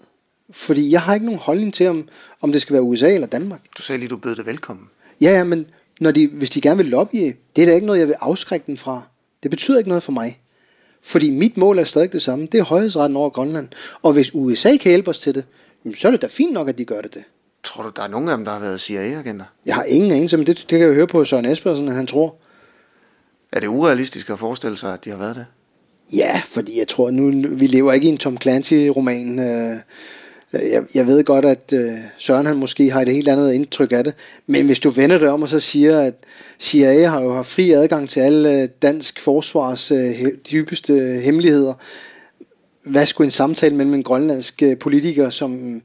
Fordi 0.52 0.90
jeg 0.90 1.02
har 1.02 1.14
ikke 1.14 1.26
nogen 1.26 1.40
holdning 1.40 1.74
til, 1.74 1.86
om, 1.86 2.08
om 2.40 2.52
det 2.52 2.62
skal 2.62 2.74
være 2.74 2.82
USA 2.82 3.14
eller 3.14 3.26
Danmark. 3.26 3.60
Du 3.78 3.82
sagde 3.82 3.98
lige, 3.98 4.08
du 4.08 4.16
bød 4.16 4.36
det 4.36 4.46
velkommen. 4.46 4.88
Ja, 5.20 5.30
ja, 5.30 5.44
men 5.44 5.66
når 6.00 6.10
de, 6.10 6.26
hvis 6.26 6.50
de 6.50 6.60
gerne 6.60 6.76
vil 6.76 6.86
lobbye, 6.86 7.34
det 7.56 7.62
er 7.62 7.66
da 7.66 7.74
ikke 7.74 7.86
noget, 7.86 7.98
jeg 7.98 8.06
vil 8.06 8.16
afskrække 8.20 8.66
den 8.66 8.76
fra. 8.76 9.02
Det 9.42 9.50
betyder 9.50 9.78
ikke 9.78 9.88
noget 9.88 10.02
for 10.02 10.12
mig. 10.12 10.40
Fordi 11.02 11.30
mit 11.30 11.56
mål 11.56 11.78
er 11.78 11.84
stadig 11.84 12.12
det 12.12 12.22
samme. 12.22 12.48
Det 12.52 12.60
er 12.60 12.64
højhedsretten 12.64 13.16
over 13.16 13.30
Grønland. 13.30 13.68
Og 14.02 14.12
hvis 14.12 14.34
USA 14.34 14.76
kan 14.76 14.90
hjælpe 14.90 15.10
os 15.10 15.18
til 15.18 15.34
det, 15.34 15.44
så 15.96 16.08
er 16.08 16.12
det 16.12 16.22
da 16.22 16.26
fint 16.26 16.52
nok, 16.52 16.68
at 16.68 16.78
de 16.78 16.84
gør 16.84 17.00
det 17.00 17.14
det. 17.14 17.24
Tror 17.64 17.82
du, 17.82 17.90
der 17.96 18.02
er 18.02 18.08
nogen 18.08 18.28
af 18.28 18.36
dem, 18.36 18.44
der 18.44 18.52
har 18.52 18.60
været 18.60 18.80
CIA-agenter? 18.80 19.44
Jeg 19.66 19.74
har 19.74 19.82
ingen 19.82 20.12
anelse, 20.12 20.36
men 20.36 20.46
det, 20.46 20.56
det 20.56 20.66
kan 20.68 20.80
jeg 20.80 20.94
høre 20.94 21.06
på 21.06 21.24
Søren 21.24 21.44
Espersen, 21.44 21.88
at 21.88 21.94
han 21.94 22.06
tror. 22.06 22.34
Er 23.52 23.60
det 23.60 23.66
urealistisk 23.66 24.30
at 24.30 24.38
forestille 24.38 24.76
sig, 24.76 24.94
at 24.94 25.04
de 25.04 25.10
har 25.10 25.16
været 25.18 25.36
det? 25.36 25.46
Ja, 26.16 26.42
fordi 26.48 26.78
jeg 26.78 26.88
tror 26.88 27.10
nu, 27.10 27.48
vi 27.56 27.66
lever 27.66 27.92
ikke 27.92 28.06
i 28.06 28.10
en 28.10 28.18
Tom 28.18 28.38
Clancy-roman. 28.42 29.38
Øh, 29.38 29.76
Jeg, 30.52 30.82
jeg 30.94 31.06
ved 31.06 31.24
godt, 31.24 31.44
at 31.44 31.72
øh, 31.72 31.92
Søren 32.18 32.46
han 32.46 32.56
måske 32.56 32.90
har 32.90 33.02
et 33.02 33.08
helt 33.08 33.28
andet 33.28 33.52
indtryk 33.52 33.92
af 33.92 34.04
det, 34.04 34.14
men 34.46 34.66
hvis 34.66 34.78
du 34.78 34.90
vender 34.90 35.18
det 35.18 35.28
om 35.28 35.42
og 35.42 35.48
så 35.48 35.60
siger, 35.60 36.00
at 36.00 36.14
CIA 36.60 37.08
har 37.08 37.22
jo 37.22 37.34
haft 37.34 37.48
fri 37.48 37.70
adgang 37.70 38.08
til 38.08 38.20
alle 38.20 38.62
øh, 38.62 38.68
dansk 38.82 39.20
forsvars 39.20 39.90
øh, 39.90 40.26
dybeste 40.50 41.20
hemmeligheder, 41.24 41.74
hvad 42.84 43.06
skulle 43.06 43.26
en 43.26 43.30
samtale 43.30 43.74
mellem 43.74 43.94
en 43.94 44.02
grønlandsk 44.02 44.62
øh, 44.62 44.78
politiker, 44.78 45.30
som 45.30 45.82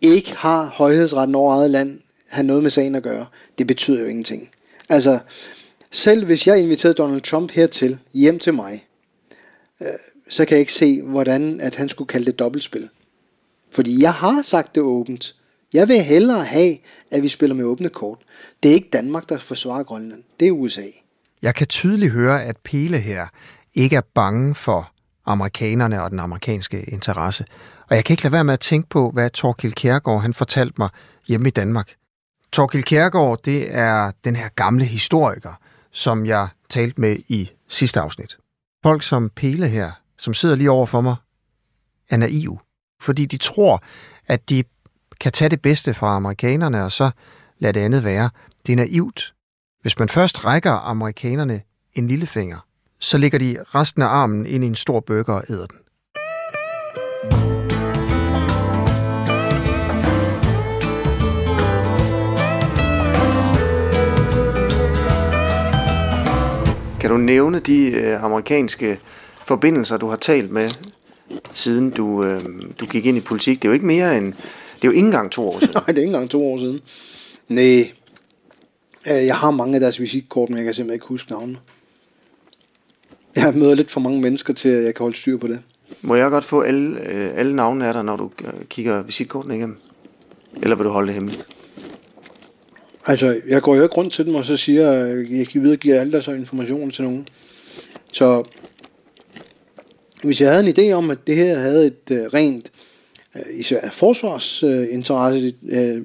ikke 0.00 0.36
har 0.36 0.66
højhedsretten 0.66 1.34
over 1.34 1.54
eget 1.54 1.70
land, 1.70 2.00
have 2.28 2.46
noget 2.46 2.62
med 2.62 2.70
sagen 2.70 2.94
at 2.94 3.02
gøre? 3.02 3.26
Det 3.58 3.66
betyder 3.66 4.00
jo 4.00 4.06
ingenting. 4.06 4.48
Altså, 4.88 5.18
selv 5.90 6.24
hvis 6.24 6.46
jeg 6.46 6.58
inviterede 6.62 6.94
Donald 6.94 7.20
Trump 7.20 7.50
hertil, 7.50 7.98
hjem 8.14 8.38
til 8.38 8.54
mig, 8.54 8.86
øh, 9.80 9.88
så 10.28 10.44
kan 10.44 10.54
jeg 10.54 10.60
ikke 10.60 10.72
se, 10.72 11.02
hvordan 11.02 11.60
at 11.60 11.74
han 11.74 11.88
skulle 11.88 12.08
kalde 12.08 12.26
det 12.26 12.38
dobbeltspil. 12.38 12.88
Fordi 13.70 14.02
jeg 14.02 14.14
har 14.14 14.42
sagt 14.42 14.74
det 14.74 14.82
åbent. 14.82 15.36
Jeg 15.72 15.88
vil 15.88 16.02
hellere 16.02 16.44
have, 16.44 16.76
at 17.10 17.22
vi 17.22 17.28
spiller 17.28 17.56
med 17.56 17.64
åbne 17.64 17.88
kort. 17.88 18.18
Det 18.62 18.70
er 18.70 18.74
ikke 18.74 18.88
Danmark, 18.92 19.28
der 19.28 19.38
forsvarer 19.38 19.82
Grønland. 19.82 20.22
Det 20.40 20.48
er 20.48 20.52
USA. 20.52 20.86
Jeg 21.42 21.54
kan 21.54 21.66
tydeligt 21.66 22.12
høre, 22.12 22.44
at 22.44 22.56
Pele 22.56 22.98
her 22.98 23.26
ikke 23.74 23.96
er 23.96 24.00
bange 24.14 24.54
for 24.54 24.92
amerikanerne 25.26 26.02
og 26.02 26.10
den 26.10 26.18
amerikanske 26.18 26.82
interesse. 26.82 27.44
Og 27.90 27.96
jeg 27.96 28.04
kan 28.04 28.14
ikke 28.14 28.22
lade 28.22 28.32
være 28.32 28.44
med 28.44 28.52
at 28.52 28.60
tænke 28.60 28.88
på, 28.88 29.10
hvad 29.10 29.30
Torkild 29.30 29.72
Kjærgaard 29.72 30.22
han 30.22 30.34
fortalte 30.34 30.74
mig 30.78 30.88
hjemme 31.28 31.48
i 31.48 31.50
Danmark. 31.50 31.94
Torkild 32.52 32.82
Kjærgaard, 32.82 33.38
det 33.44 33.76
er 33.76 34.12
den 34.24 34.36
her 34.36 34.48
gamle 34.48 34.84
historiker, 34.84 35.52
som 35.92 36.26
jeg 36.26 36.48
talte 36.68 37.00
med 37.00 37.16
i 37.28 37.50
sidste 37.68 38.00
afsnit. 38.00 38.38
Folk 38.82 39.02
som 39.02 39.30
Pele 39.36 39.68
her, 39.68 39.90
som 40.18 40.34
sidder 40.34 40.54
lige 40.54 40.70
over 40.70 40.86
for 40.86 41.00
mig, 41.00 41.16
er 42.10 42.16
naive. 42.16 42.58
Fordi 43.00 43.24
de 43.24 43.36
tror, 43.36 43.82
at 44.26 44.50
de 44.50 44.64
kan 45.20 45.32
tage 45.32 45.48
det 45.48 45.62
bedste 45.62 45.94
fra 45.94 46.16
amerikanerne, 46.16 46.84
og 46.84 46.92
så 46.92 47.10
lade 47.58 47.72
det 47.72 47.80
andet 47.80 48.04
være. 48.04 48.30
Det 48.66 48.72
er 48.72 48.76
naivt. 48.76 49.34
Hvis 49.82 49.98
man 49.98 50.08
først 50.08 50.44
rækker 50.44 50.72
amerikanerne 50.72 51.62
en 51.92 52.06
lille 52.06 52.26
finger, 52.26 52.66
så 53.00 53.18
ligger 53.18 53.38
de 53.38 53.56
resten 53.74 54.02
af 54.02 54.06
armen 54.06 54.46
ind 54.46 54.64
i 54.64 54.66
en 54.66 54.74
stor 54.74 55.00
burger 55.00 55.34
og 55.34 55.42
æder 55.48 55.66
den. 55.66 55.78
Kan 67.00 67.10
du 67.10 67.16
nævne 67.16 67.58
de 67.58 68.00
øh, 68.00 68.24
amerikanske 68.24 69.00
forbindelser, 69.46 69.96
du 69.96 70.08
har 70.08 70.16
talt 70.16 70.50
med, 70.50 70.70
siden 71.52 71.90
du, 71.90 72.24
øh, 72.24 72.40
du 72.80 72.86
gik 72.86 73.06
ind 73.06 73.16
i 73.16 73.20
politik? 73.20 73.62
Det 73.62 73.68
er 73.68 73.70
jo 73.70 73.74
ikke 73.74 73.86
mere 73.86 74.18
end... 74.18 74.32
Det 74.76 74.84
er 74.84 74.88
jo 74.88 74.90
ikke 74.90 75.06
engang 75.06 75.30
to 75.30 75.48
år 75.48 75.58
siden. 75.60 75.74
Nej, 75.74 75.84
det 75.86 75.96
er 75.96 76.02
ikke 76.02 76.06
engang 76.06 76.30
to 76.30 76.52
år 76.52 76.58
siden. 76.58 76.80
Nej. 77.48 77.92
Jeg 79.06 79.36
har 79.36 79.50
mange 79.50 79.74
af 79.74 79.80
deres 79.80 80.00
visitkort, 80.00 80.48
men 80.48 80.56
jeg 80.56 80.64
kan 80.64 80.74
simpelthen 80.74 80.94
ikke 80.94 81.06
huske 81.06 81.30
navnene. 81.30 81.58
Jeg 83.36 83.54
møder 83.54 83.74
lidt 83.74 83.90
for 83.90 84.00
mange 84.00 84.20
mennesker 84.20 84.54
til, 84.54 84.68
at 84.68 84.84
jeg 84.84 84.94
kan 84.94 85.04
holde 85.04 85.16
styr 85.16 85.36
på 85.36 85.46
det. 85.46 85.62
Må 86.02 86.14
jeg 86.14 86.30
godt 86.30 86.44
få 86.44 86.60
alle, 86.60 87.00
øh, 87.00 87.38
alle 87.38 87.56
navnene 87.56 87.86
af 87.86 87.92
dig, 87.94 88.04
når 88.04 88.16
du 88.16 88.30
øh, 88.44 88.64
kigger 88.68 89.02
visitkortene 89.02 89.56
igennem? 89.56 89.76
Eller 90.62 90.76
vil 90.76 90.84
du 90.84 90.90
holde 90.90 91.06
det 91.06 91.14
hemmeligt? 91.14 91.46
Altså, 93.10 93.40
jeg 93.48 93.62
går 93.62 93.76
jo 93.76 93.82
ikke 93.82 93.94
rundt 93.94 94.12
til 94.12 94.26
dem, 94.26 94.34
og 94.34 94.44
så 94.44 94.56
siger, 94.56 94.90
at 94.90 95.30
jeg 95.30 95.46
videregive 95.54 95.94
alle 95.94 96.12
deres 96.12 96.26
informationer 96.26 96.92
til 96.92 97.04
nogen. 97.04 97.28
Så 98.12 98.44
hvis 100.22 100.40
jeg 100.40 100.50
havde 100.50 100.68
en 100.68 100.74
idé 100.78 100.92
om, 100.92 101.10
at 101.10 101.18
det 101.26 101.36
her 101.36 101.58
havde 101.58 101.86
et 101.86 102.10
øh, 102.10 102.26
rent, 102.26 102.72
øh, 103.36 103.42
især 103.52 103.90
forsvarsinteresse 103.90 105.54
øh, 105.68 106.02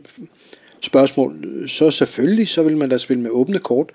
spørgsmål, 0.82 1.64
så 1.68 1.92
selvfølgelig, 1.92 2.48
så 2.48 2.64
vil 2.64 2.78
man 2.78 2.90
da 2.90 2.98
spille 2.98 3.24
med 3.24 3.32
åbne 3.32 3.60
kort. 3.60 3.90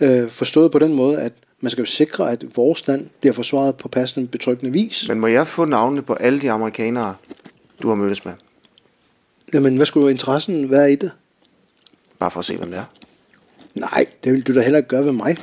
Øh, 0.00 0.30
forstået 0.30 0.72
på 0.72 0.78
den 0.78 0.94
måde, 0.94 1.20
at 1.20 1.32
man 1.60 1.70
skal 1.70 1.82
jo 1.82 1.86
sikre, 1.86 2.32
at 2.32 2.44
vores 2.56 2.86
land 2.86 3.06
bliver 3.20 3.34
forsvaret 3.34 3.76
på 3.76 3.88
passende 3.88 4.28
betryggende 4.28 4.72
vis. 4.72 5.08
Men 5.08 5.20
må 5.20 5.26
jeg 5.26 5.46
få 5.46 5.64
navnene 5.64 6.02
på 6.02 6.14
alle 6.14 6.40
de 6.40 6.50
amerikanere, 6.50 7.14
du 7.82 7.88
har 7.88 7.94
mødtes 7.94 8.24
med? 8.24 8.32
Jamen, 9.54 9.76
hvad 9.76 9.86
skulle 9.86 10.10
interessen 10.10 10.70
være 10.70 10.92
i 10.92 10.96
det? 10.96 11.10
Bare 12.22 12.30
for 12.30 12.38
at 12.38 12.44
se, 12.44 12.56
hvem 12.56 12.70
det 12.70 12.78
er. 12.78 12.84
Nej, 13.74 14.06
det 14.24 14.32
vil 14.32 14.42
du 14.42 14.54
da 14.54 14.60
heller 14.60 14.78
ikke 14.78 14.88
gøre 14.88 15.04
ved 15.04 15.12
mig. 15.12 15.36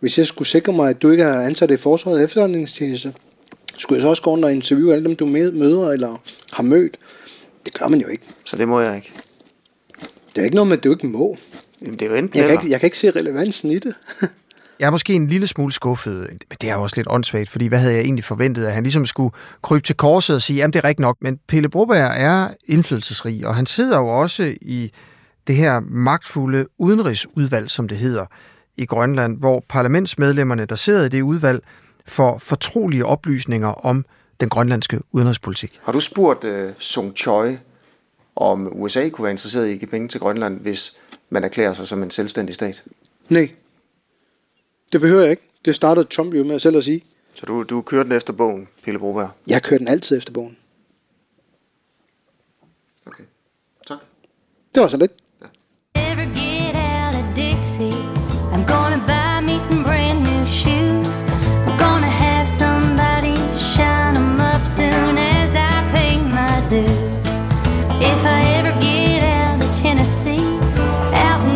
Hvis 0.00 0.18
jeg 0.18 0.26
skulle 0.26 0.48
sikre 0.48 0.72
mig, 0.72 0.90
at 0.90 1.02
du 1.02 1.10
ikke 1.10 1.22
er 1.22 1.40
ansat 1.40 1.70
i 1.70 1.76
forsvaret 1.76 2.24
efterretningstjeneste, 2.24 3.14
skulle 3.76 3.96
jeg 3.96 4.02
så 4.02 4.08
også 4.08 4.22
gå 4.22 4.30
rundt 4.30 4.44
og 4.44 4.52
interviewe 4.52 4.94
alle 4.94 5.04
dem, 5.04 5.16
du 5.16 5.26
møder 5.26 5.90
eller 5.90 6.22
har 6.52 6.62
mødt. 6.62 6.96
Det 7.64 7.74
gør 7.74 7.88
man 7.88 8.00
jo 8.00 8.08
ikke. 8.08 8.24
Så 8.44 8.56
det 8.56 8.68
må 8.68 8.80
jeg 8.80 8.96
ikke. 8.96 9.12
Det 10.34 10.40
er 10.40 10.44
ikke 10.44 10.54
noget 10.54 10.68
med, 10.68 10.78
at 10.78 10.84
du 10.84 10.90
ikke 10.90 11.06
må. 11.06 11.36
Jamen, 11.82 11.98
det 11.98 12.02
er 12.06 12.10
jo 12.10 12.16
enten 12.16 12.38
Jeg 12.38 12.44
kan, 12.44 12.50
eller. 12.50 12.62
ikke, 12.62 12.72
jeg 12.72 12.80
kan 12.80 12.86
ikke 12.86 12.98
se 12.98 13.10
relevansen 13.10 13.70
i 13.70 13.78
det. 13.78 13.94
Jeg 14.80 14.86
er 14.86 14.90
måske 14.90 15.14
en 15.14 15.26
lille 15.26 15.46
smule 15.46 15.72
skuffet, 15.72 16.26
men 16.30 16.56
det 16.60 16.70
er 16.70 16.74
jo 16.74 16.82
også 16.82 16.96
lidt 16.96 17.08
åndssvagt, 17.10 17.48
fordi 17.48 17.66
hvad 17.66 17.78
havde 17.78 17.94
jeg 17.94 18.02
egentlig 18.02 18.24
forventet, 18.24 18.66
at 18.66 18.72
han 18.72 18.82
ligesom 18.82 19.06
skulle 19.06 19.34
krybe 19.62 19.86
til 19.86 19.96
korset 19.96 20.36
og 20.36 20.42
sige, 20.42 20.56
jamen 20.56 20.72
det 20.72 20.78
er 20.78 20.84
rigtigt 20.84 21.00
nok, 21.00 21.16
men 21.20 21.38
Pelle 21.48 21.68
Broberg 21.68 22.12
er 22.16 22.48
indflydelsesrig, 22.64 23.46
og 23.46 23.54
han 23.54 23.66
sidder 23.66 23.98
jo 23.98 24.08
også 24.08 24.54
i 24.62 24.90
det 25.50 25.58
her 25.58 25.80
magtfulde 25.80 26.66
udenrigsudvalg, 26.78 27.70
som 27.70 27.88
det 27.88 27.98
hedder, 27.98 28.26
i 28.76 28.86
Grønland, 28.86 29.38
hvor 29.38 29.64
parlamentsmedlemmerne, 29.68 30.64
der 30.64 30.76
sidder 30.76 31.04
i 31.04 31.08
det 31.08 31.22
udvalg, 31.22 31.64
får 32.06 32.38
fortrolige 32.38 33.06
oplysninger 33.06 33.68
om 33.68 34.04
den 34.40 34.48
grønlandske 34.48 35.00
udenrigspolitik. 35.12 35.80
Har 35.82 35.92
du 35.92 36.00
spurgt 36.00 36.44
uh, 36.44 36.70
Sung 36.78 37.16
Choi, 37.16 37.56
om 38.36 38.82
USA 38.82 39.08
kunne 39.08 39.22
være 39.22 39.30
interesseret 39.30 39.68
i 39.68 39.72
at 39.72 39.78
give 39.78 39.88
penge 39.90 40.08
til 40.08 40.20
Grønland, 40.20 40.60
hvis 40.60 40.96
man 41.30 41.44
erklærer 41.44 41.74
sig 41.74 41.86
som 41.86 42.02
en 42.02 42.10
selvstændig 42.10 42.54
stat? 42.54 42.84
Nej. 43.28 43.50
Det 44.92 45.00
behøver 45.00 45.22
jeg 45.22 45.30
ikke. 45.30 45.42
Det 45.64 45.74
startede 45.74 46.06
Trump 46.06 46.34
jo 46.34 46.44
med 46.44 46.58
selv 46.58 46.76
at 46.76 46.84
sige. 46.84 47.04
Så 47.34 47.46
du, 47.46 47.62
du 47.62 47.82
kører 47.82 48.02
den 48.02 48.12
efter 48.12 48.32
bogen, 48.32 48.68
Pelle 48.84 48.98
Broberg? 48.98 49.30
Jeg 49.46 49.62
kører 49.62 49.78
den 49.78 49.88
altid 49.88 50.16
efter 50.16 50.32
bogen. 50.32 50.56
Okay. 53.06 53.24
Tak. 53.86 53.98
Det 54.74 54.82
var 54.82 54.88
så 54.88 54.96
lidt. 54.96 55.12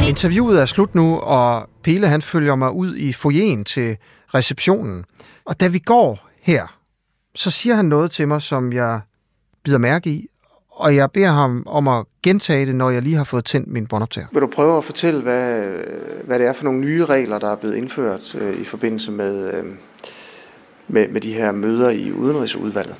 Interviewet 0.09 0.61
er 0.61 0.67
slut 0.67 0.95
nu, 0.95 1.17
og 1.19 1.69
Pele 1.83 2.07
han 2.09 2.23
følger 2.23 2.55
mig 2.55 2.71
ud 2.73 2.97
i 2.97 3.13
foyeren 3.13 3.65
til 3.65 3.97
receptionen. 4.35 5.05
Og 5.45 5.61
da 5.61 5.69
vi 5.69 5.79
går 5.79 6.29
her, 6.43 6.79
så 7.35 7.51
siger 7.51 7.75
han 7.75 7.85
noget 7.85 8.11
til 8.11 8.29
mig, 8.29 8.43
som 8.43 8.73
jeg 8.73 9.01
bider 9.65 9.79
mærke 9.79 10.11
i, 10.11 10.27
og 10.71 10.97
jeg 10.97 11.11
beder 11.11 11.31
ham 11.33 11.63
om 11.67 11.89
at 11.89 12.05
gentage 12.23 12.67
det, 12.67 12.75
når 12.75 12.91
jeg 12.91 13.03
lige 13.03 13.17
har 13.17 13.25
fået 13.25 13.45
tændt 13.45 13.69
min 13.69 13.87
båndoptager. 13.87 14.27
Vil 14.33 14.43
du 14.43 14.47
prøve 14.47 14.79
at 14.79 14.85
fortælle, 14.85 15.23
hvad, 15.23 15.63
hvad 16.25 16.39
det 16.39 16.47
er 16.47 16.53
for 16.53 16.65
nogle 16.65 16.81
nye 16.81 17.05
regler, 17.05 17.39
der 17.39 17.51
er 17.53 17.57
blevet 17.57 17.75
indført 17.77 18.35
øh, 18.35 18.61
i 18.61 18.65
forbindelse 18.65 19.11
med, 19.13 19.55
øh, 19.55 19.65
med, 20.89 21.09
med 21.09 21.21
de 21.21 21.33
her 21.33 21.53
møder 21.53 21.91
i 21.91 22.13
udenrigsudvalget? 22.13 22.97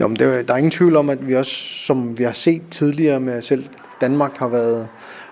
Jo, 0.00 0.08
men 0.08 0.16
det, 0.18 0.26
er- 0.38 0.42
der 0.42 0.52
er 0.54 0.58
ingen 0.58 0.70
tvivl 0.70 0.96
om, 0.96 1.10
at 1.10 1.26
vi 1.26 1.34
også, 1.34 1.52
som 1.86 2.18
vi 2.18 2.24
har 2.24 2.32
set 2.32 2.62
tidligere 2.70 3.20
med 3.20 3.42
selv 3.42 3.64
Danmark 4.00 4.36
har 4.38 4.48
været 4.48 4.88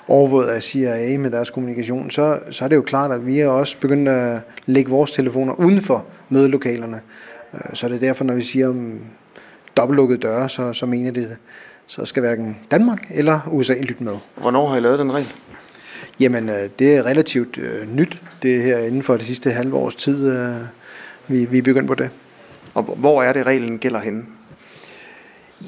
overvåget 0.09 0.49
af 0.49 0.63
CIA 0.63 1.19
med 1.19 1.31
deres 1.31 1.51
kommunikation, 1.51 2.11
så, 2.11 2.39
så 2.51 2.65
er 2.65 2.69
det 2.69 2.77
jo 2.77 2.83
klart, 2.83 3.13
at 3.13 3.27
vi 3.27 3.41
er 3.41 3.49
også 3.49 3.79
begyndt 3.81 4.09
at 4.09 4.41
lægge 4.67 4.91
vores 4.91 5.11
telefoner 5.11 5.53
uden 5.55 5.83
for 5.83 6.05
mødelokalerne. 6.29 7.01
Øh, 7.55 7.61
Så 7.75 7.87
er 7.87 7.91
det 7.91 8.01
derfor, 8.01 8.25
når 8.25 8.35
vi 8.35 8.43
siger 8.43 8.69
om 8.69 9.01
dobbeltlukkede 9.77 10.21
døre, 10.21 10.49
så, 10.49 10.73
så 10.73 10.87
mener 10.87 11.11
det, 11.11 11.37
så 11.87 12.05
skal 12.05 12.21
hverken 12.21 12.57
Danmark 12.71 12.99
eller 13.15 13.41
USA 13.51 13.75
lytte 13.81 14.05
med. 14.05 14.17
Hvornår 14.37 14.69
har 14.69 14.77
I 14.77 14.81
lavet 14.81 14.99
den 14.99 15.13
regel? 15.15 15.33
Jamen, 16.21 16.49
øh, 16.49 16.69
det 16.79 16.97
er 16.97 17.03
relativt 17.07 17.59
øh, 17.59 17.95
nyt, 17.97 18.23
det 18.43 18.63
her 18.63 18.79
inden 18.79 19.03
for 19.03 19.17
det 19.17 19.27
sidste 19.27 19.51
halve 19.51 19.77
års 19.77 19.95
tid, 19.95 20.29
øh, 20.29 20.55
vi, 21.29 21.45
vi 21.45 21.59
er 21.59 21.63
begyndt 21.63 21.89
på 21.89 21.95
det. 21.95 22.11
Og 22.75 22.83
hvor 22.83 23.23
er 23.23 23.33
det, 23.33 23.47
reglen 23.47 23.79
gælder 23.79 24.01
henne? 24.01 24.25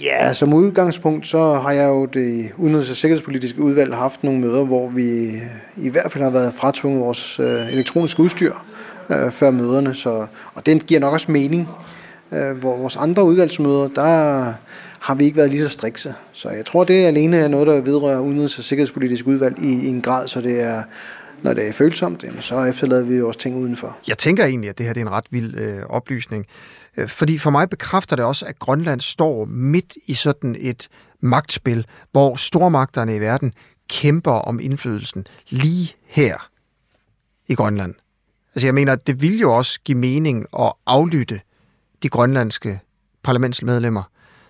Ja, 0.03 0.33
som 0.33 0.55
udgangspunkt, 0.55 1.27
så 1.27 1.55
har 1.55 1.73
jeg 1.73 1.89
jo 1.89 2.05
det 2.05 2.51
udenrigs- 2.57 2.91
og 2.91 2.97
sikkerhedspolitiske 2.97 3.63
udvalg 3.63 3.95
haft 3.95 4.25
nogle 4.25 4.41
møder, 4.41 4.65
hvor 4.65 4.89
vi 4.89 5.33
i 5.77 5.89
hvert 5.89 6.13
fald 6.13 6.25
har 6.25 6.31
været 6.31 6.55
fratvunget 6.55 7.01
vores 7.01 7.41
øh, 7.41 7.73
elektroniske 7.73 8.23
udstyr 8.23 8.53
øh, 9.11 9.31
før 9.31 9.51
møderne, 9.51 9.95
så, 9.95 10.27
og 10.55 10.67
den 10.67 10.81
giver 10.81 11.01
nok 11.01 11.13
også 11.13 11.33
mening. 11.33 11.69
Øh, 12.33 12.57
hvor 12.57 12.77
vores 12.77 12.97
andre 12.97 13.25
udvalgsmøder, 13.25 13.89
der 13.89 14.53
har 15.01 15.15
vi 15.15 15.25
ikke 15.25 15.37
været 15.37 15.51
lige 15.51 15.63
så 15.63 15.69
strikse. 15.69 16.15
Så 16.33 16.49
jeg 16.49 16.65
tror, 16.65 16.85
det 16.85 17.07
alene 17.07 17.37
er 17.37 17.49
noget, 17.49 17.67
der 17.67 17.81
vedrører 17.81 18.21
udenrigs- 18.21 18.59
og 18.59 18.65
sikkerhedspolitisk 18.65 19.27
udvalg 19.27 19.59
i, 19.59 19.87
i 19.87 19.89
en 19.89 20.01
grad, 20.01 20.29
så 20.29 20.41
det 20.41 20.63
er 20.63 20.83
når 21.47 21.55
det 21.55 21.69
er 21.69 21.73
følsomt, 21.73 22.25
jamen, 22.25 22.43
så 22.43 22.65
efterlader 22.65 23.05
vi 23.05 23.21
vores 23.21 23.37
ting 23.37 23.57
udenfor. 23.57 23.99
Jeg 24.09 24.19
tænker 24.19 24.45
egentlig, 24.45 24.71
at 24.71 24.79
det 24.79 24.87
her 24.87 24.93
det 24.93 25.01
er 25.01 25.07
en 25.07 25.13
ret 25.13 25.25
vild 25.31 25.59
øh, 25.59 25.83
oplysning. 25.89 26.47
Øh, 26.97 27.09
fordi 27.09 27.39
for 27.39 27.51
mig 27.51 27.71
bekræfter 27.71 28.17
det 28.17 28.25
også, 28.25 28.47
at 28.47 28.59
Grønland 28.59 29.01
står 29.01 29.45
midt 29.45 29.97
i 30.07 30.15
sådan 30.15 30.57
et 30.59 30.89
magtspil, 31.21 31.87
hvor 32.13 32.37
stormagterne 32.37 33.17
i 33.17 33.21
verden 33.21 33.53
kæmper 33.89 34.33
om 34.33 34.61
indflydelsen 34.61 35.27
lige 35.49 35.95
her 36.07 36.51
i 37.47 37.55
Grønland. 37.55 37.95
Altså 38.55 38.67
jeg 38.67 38.75
mener, 38.75 38.95
det 38.95 39.23
vil 39.23 39.39
jo 39.39 39.55
også 39.55 39.81
give 39.85 39.99
mening 39.99 40.47
at 40.59 40.73
aflytte 40.87 41.41
de 42.03 42.09
grønlandske 42.09 42.81
parlamentsmedlemmer, 43.23 44.03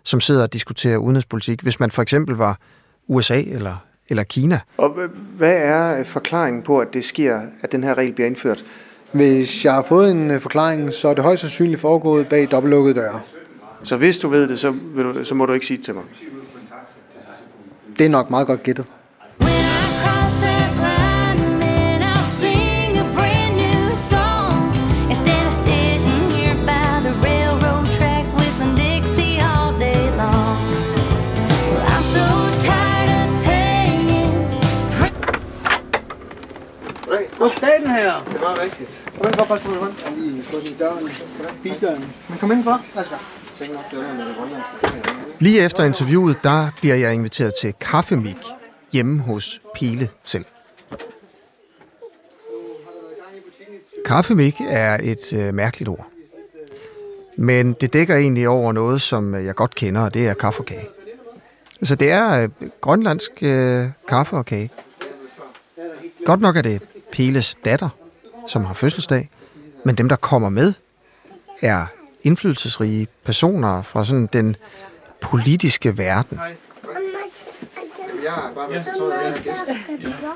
som 0.03 0.21
sidder 0.21 0.43
og 0.43 0.53
diskuterer 0.53 0.97
udenrigspolitik, 0.97 1.61
hvis 1.61 1.81
man 1.81 1.91
for 1.91 2.03
eksempel 2.03 2.37
var 2.37 2.59
USA 3.07 3.41
eller, 3.41 3.87
eller 4.09 4.23
Kina. 4.23 4.61
Og 4.77 4.97
hvad 5.37 5.57
er 5.57 6.05
forklaringen 6.05 6.63
på, 6.63 6.79
at 6.79 6.95
det 6.95 7.05
sker, 7.05 7.41
at 7.63 7.73
den 7.73 7.85
her 7.85 7.95
regel 7.95 8.13
bliver 8.13 8.27
indført? 8.27 8.65
Hvis 9.13 9.65
jeg 9.65 9.73
har 9.73 9.83
fået 9.83 10.11
en 10.11 10.31
øh, 10.31 10.41
forklaring, 10.41 10.93
så 10.93 11.09
er 11.09 11.15
det 11.15 11.25
højst 11.25 11.41
sandsynligt 11.41 11.81
foregået 11.81 12.29
bag 12.29 12.51
dobbeltlukkede 12.51 12.95
døre. 12.95 13.21
Så 13.83 13.97
hvis 13.97 14.19
du 14.19 14.29
ved 14.29 14.49
det, 14.49 14.59
så, 14.59 14.71
vil 14.71 15.05
du, 15.05 15.25
så 15.25 15.35
må 15.35 15.47
du 15.47 15.53
ikke 15.53 15.67
sige 15.67 15.77
det 15.77 15.85
til 15.85 15.95
mig. 15.95 16.05
Det 17.99 18.07
er 18.07 18.11
nok 18.11 18.31
meget 18.31 18.47
godt 18.47 18.63
gættet. 18.63 18.87
Goddag 37.47 37.81
den 37.81 37.91
her. 37.91 38.25
Det 38.33 38.41
var 38.41 38.63
rigtigt. 38.63 39.11
Kom 39.17 39.27
ind 39.27 39.35
for, 39.35 39.45
pas 39.45 39.61
på 39.61 39.71
min 39.71 39.79
hånd. 39.79 39.93
Jeg 40.05 40.11
har 40.11 40.17
lige 40.17 40.43
fået 40.43 40.69
i 40.69 40.77
døren, 40.79 41.09
bildøren. 41.63 42.13
Men 42.29 42.39
kom 42.39 42.53
ind 42.53 42.65
for. 42.65 42.81
Værsgo. 42.95 43.17
Lige 45.39 45.61
efter 45.61 45.85
interviewet, 45.85 46.39
der 46.43 46.67
bliver 46.81 46.95
jeg 46.95 47.15
inviteret 47.15 47.53
til 47.61 47.75
kaffemik 47.81 48.37
hjemme 48.93 49.23
hos 49.23 49.61
Pile 49.75 50.09
selv. 50.25 50.45
Kaffemik 54.05 54.55
er 54.69 54.99
et 55.03 55.33
øh, 55.33 55.55
mærkeligt 55.55 55.89
ord. 55.89 56.07
Men 57.37 57.73
det 57.73 57.93
dækker 57.93 58.17
egentlig 58.17 58.49
over 58.49 58.73
noget, 58.73 59.01
som 59.03 59.35
jeg 59.35 59.55
godt 59.55 59.75
kender, 59.75 60.01
og 60.01 60.15
det 60.15 60.29
er 60.29 60.35
kaffe 60.35 60.61
og 60.61 60.67
kage. 60.67 60.89
Altså 61.81 61.95
det 61.95 62.13
er 62.13 62.43
øh, 62.43 62.49
grønlandsk 62.81 63.31
øh, 63.43 63.85
kaffe 64.09 64.37
og 64.37 64.45
kage. 64.47 64.71
Godt 66.25 66.41
nok 66.41 66.57
er 66.57 66.63
det 66.63 66.83
Peles 67.17 67.55
datter, 67.65 67.89
som 68.49 68.65
har 68.65 68.75
fødselsdag, 68.75 69.31
men 69.85 69.95
dem, 69.95 70.09
der 70.09 70.17
kommer 70.17 70.49
med, 70.49 70.73
er 71.63 71.87
indflydelsesrige 72.23 73.07
personer 73.25 73.83
fra 73.83 74.05
sådan 74.05 74.29
den 74.33 74.57
politiske 75.21 75.99
verden. 75.99 76.39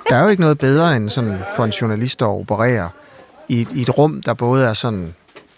Der 0.09 0.17
er 0.17 0.23
jo 0.23 0.29
ikke 0.29 0.41
noget 0.43 0.59
bedre 0.59 0.97
end 0.97 1.09
sådan 1.09 1.39
for 1.57 1.65
en 1.65 1.71
journalist 1.71 2.23
at 2.23 2.27
operere 2.27 2.91
i, 3.49 3.61
et- 3.61 3.69
i 3.75 3.83
et 3.83 3.99
rum, 3.99 4.23
der 4.23 4.35
både 4.35 4.67
er 4.67 4.75
sådan 4.75 5.15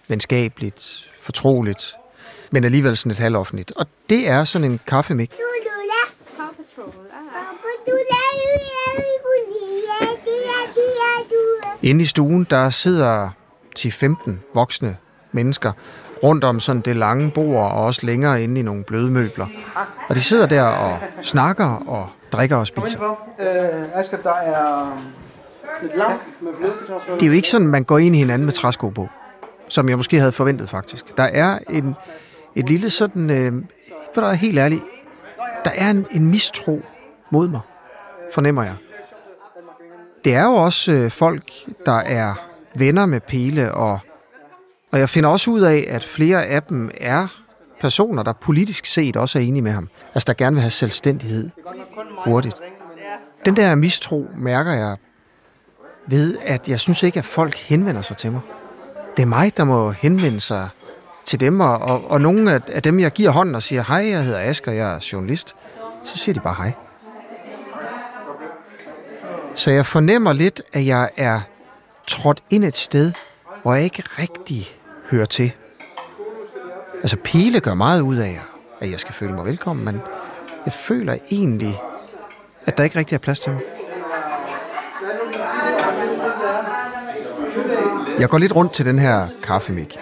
venskabeligt, 0.08 1.10
fortroligt, 1.20 1.94
men 2.50 2.64
alligevel 2.64 2.96
sådan 2.96 3.12
et 3.12 3.18
halvoffentligt. 3.18 3.72
Og 3.76 3.86
det 4.10 4.28
er 4.28 4.44
sådan 4.44 4.70
en 4.70 4.80
kaffemik. 4.86 5.30
Inde 11.82 12.02
i 12.02 12.04
stuen, 12.04 12.46
der 12.50 12.70
sidder 12.70 13.28
10-15 13.78 14.32
voksne 14.54 14.96
mennesker 15.32 15.72
rundt 16.22 16.44
om 16.44 16.60
sådan 16.60 16.82
det 16.82 16.96
lange 16.96 17.30
bord, 17.30 17.72
og 17.72 17.84
også 17.84 18.06
længere 18.06 18.42
inde 18.42 18.60
i 18.60 18.62
nogle 18.62 18.84
bløde 18.84 19.10
møbler. 19.10 19.46
Og 20.08 20.14
de 20.14 20.20
sidder 20.20 20.46
der 20.46 20.64
og 20.64 20.98
snakker 21.22 21.66
og 21.66 22.08
drikker 22.32 22.56
og 22.56 22.66
spiser. 22.66 23.00
Øh, 23.40 23.98
Asger, 23.98 24.16
der 24.16 24.34
er 24.34 24.98
lidt 25.82 25.96
lam 25.96 26.12
med 26.40 26.52
flødekartofler. 26.60 27.14
Det 27.14 27.22
er 27.22 27.26
jo 27.26 27.32
ikke 27.32 27.48
sådan, 27.48 27.66
man 27.66 27.84
går 27.84 27.98
ind 27.98 28.16
i 28.16 28.18
hinanden 28.18 28.44
med 28.44 28.52
træsko 28.52 28.88
på, 28.88 29.08
som 29.68 29.88
jeg 29.88 29.96
måske 29.96 30.18
havde 30.18 30.32
forventet 30.32 30.70
faktisk. 30.70 31.16
Der 31.16 31.22
er 31.22 31.58
en, 31.70 31.94
et 32.54 32.68
lille 32.68 32.90
sådan, 32.90 33.30
øh, 33.30 33.52
for 34.14 34.20
der 34.20 34.28
er 34.28 34.34
helt 34.34 34.58
ærligt, 34.58 34.82
der 35.64 35.70
er 35.74 35.90
en, 35.90 36.06
en 36.10 36.30
mistro 36.30 36.82
mod 37.30 37.48
mig, 37.48 37.60
fornemmer 38.34 38.62
jeg. 38.62 38.74
Det 40.24 40.34
er 40.34 40.44
jo 40.44 40.52
også 40.52 40.92
øh, 40.92 41.10
folk, 41.10 41.52
der 41.86 41.96
er 41.96 42.34
venner 42.74 43.06
med 43.06 43.20
Pele, 43.20 43.74
og, 43.74 43.98
og 44.92 44.98
jeg 44.98 45.08
finder 45.08 45.30
også 45.30 45.50
ud 45.50 45.60
af, 45.60 45.84
at 45.88 46.04
flere 46.04 46.46
af 46.46 46.62
dem 46.62 46.90
er 47.00 47.26
personer, 47.80 48.22
der 48.22 48.32
politisk 48.32 48.86
set 48.86 49.16
også 49.16 49.38
er 49.38 49.42
enige 49.42 49.62
med 49.62 49.72
ham. 49.72 49.88
Altså, 50.14 50.24
der 50.26 50.32
gerne 50.32 50.54
vil 50.54 50.60
have 50.60 50.70
selvstændighed 50.70 51.50
hurtigt. 52.24 52.56
Den 53.44 53.56
der 53.56 53.74
mistro 53.74 54.26
mærker 54.36 54.72
jeg 54.72 54.96
ved, 56.06 56.38
at 56.42 56.68
jeg 56.68 56.80
synes 56.80 57.02
ikke, 57.02 57.18
at 57.18 57.24
folk 57.24 57.56
henvender 57.56 58.02
sig 58.02 58.16
til 58.16 58.32
mig. 58.32 58.40
Det 59.16 59.22
er 59.22 59.26
mig, 59.26 59.56
der 59.56 59.64
må 59.64 59.90
henvende 59.90 60.40
sig 60.40 60.68
til 61.24 61.40
dem, 61.40 61.60
og, 61.60 61.78
og, 61.78 62.10
og 62.10 62.20
nogle 62.20 62.52
af, 62.52 62.60
af 62.66 62.82
dem, 62.82 63.00
jeg 63.00 63.10
giver 63.10 63.30
hånden 63.30 63.54
og 63.54 63.62
siger, 63.62 63.84
hej, 63.88 64.08
jeg 64.10 64.24
hedder 64.24 64.40
Asger, 64.40 64.72
jeg 64.72 64.94
er 64.94 65.08
journalist, 65.12 65.54
så 66.04 66.16
siger 66.18 66.34
de 66.34 66.40
bare 66.40 66.54
hej. 66.54 66.72
Så 69.54 69.70
jeg 69.70 69.86
fornemmer 69.86 70.32
lidt, 70.32 70.62
at 70.72 70.86
jeg 70.86 71.10
er 71.16 71.40
trådt 72.06 72.42
ind 72.50 72.64
et 72.64 72.76
sted, 72.76 73.12
hvor 73.62 73.74
jeg 73.74 73.84
ikke 73.84 74.02
rigtig 74.18 74.76
hører 75.10 75.24
til. 75.24 75.52
Altså, 76.94 77.16
Pile 77.16 77.60
gør 77.60 77.74
meget 77.74 78.00
ud 78.00 78.16
af, 78.16 78.40
at 78.80 78.90
jeg 78.90 79.00
skal 79.00 79.14
føle 79.14 79.32
mig 79.32 79.44
velkommen, 79.44 79.84
men 79.84 80.00
jeg 80.64 80.72
føler 80.72 81.16
egentlig, 81.30 81.80
at 82.66 82.78
der 82.78 82.84
ikke 82.84 82.98
rigtig 82.98 83.14
er 83.14 83.18
plads 83.18 83.40
til 83.40 83.52
mig. 83.52 83.62
Jeg 88.18 88.28
går 88.28 88.38
lidt 88.38 88.56
rundt 88.56 88.72
til 88.72 88.86
den 88.86 88.98
her 88.98 89.28
kaffemik, 89.42 89.98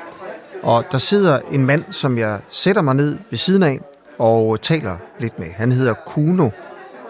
og 0.62 0.84
der 0.92 0.98
sidder 0.98 1.38
en 1.52 1.66
mand, 1.66 1.84
som 1.90 2.18
jeg 2.18 2.40
sætter 2.50 2.82
mig 2.82 2.94
ned 2.94 3.18
ved 3.30 3.38
siden 3.38 3.62
af 3.62 3.80
og 4.18 4.60
taler 4.60 4.96
lidt 5.18 5.38
med. 5.38 5.48
Han 5.50 5.72
hedder 5.72 5.94
Kuno 5.94 6.50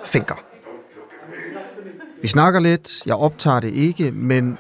Finker. 0.05 0.50
Vi 2.23 2.29
snakker 2.29 2.61
lidt, 2.61 3.07
jeg 3.07 3.15
optager 3.15 3.61
det 3.61 3.73
ikke, 3.73 4.11
men 4.11 4.59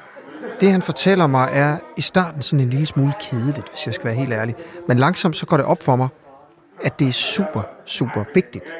det 0.60 0.72
han 0.72 0.82
fortæller 0.82 1.26
mig 1.26 1.48
er 1.52 1.76
i 1.96 2.00
starten 2.00 2.42
sådan 2.42 2.60
en 2.60 2.70
lille 2.70 2.86
smule 2.86 3.12
kedeligt, 3.20 3.68
hvis 3.68 3.86
jeg 3.86 3.94
skal 3.94 4.06
være 4.06 4.14
helt 4.14 4.32
ærlig. 4.32 4.54
Men 4.88 4.98
langsomt 4.98 5.36
så 5.36 5.46
går 5.46 5.56
det 5.56 5.66
op 5.66 5.82
for 5.82 5.96
mig, 5.96 6.08
at 6.84 6.98
det 6.98 7.08
er 7.08 7.12
super, 7.12 7.62
super 7.86 8.24
vigtigt. 8.34 8.74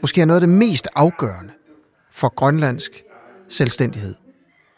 Måske 0.00 0.20
er 0.20 0.24
noget 0.24 0.36
af 0.36 0.46
det 0.46 0.56
mest 0.56 0.88
afgørende 0.94 1.52
for 2.12 2.34
grønlandsk 2.34 3.02
selvstændighed. 3.48 4.14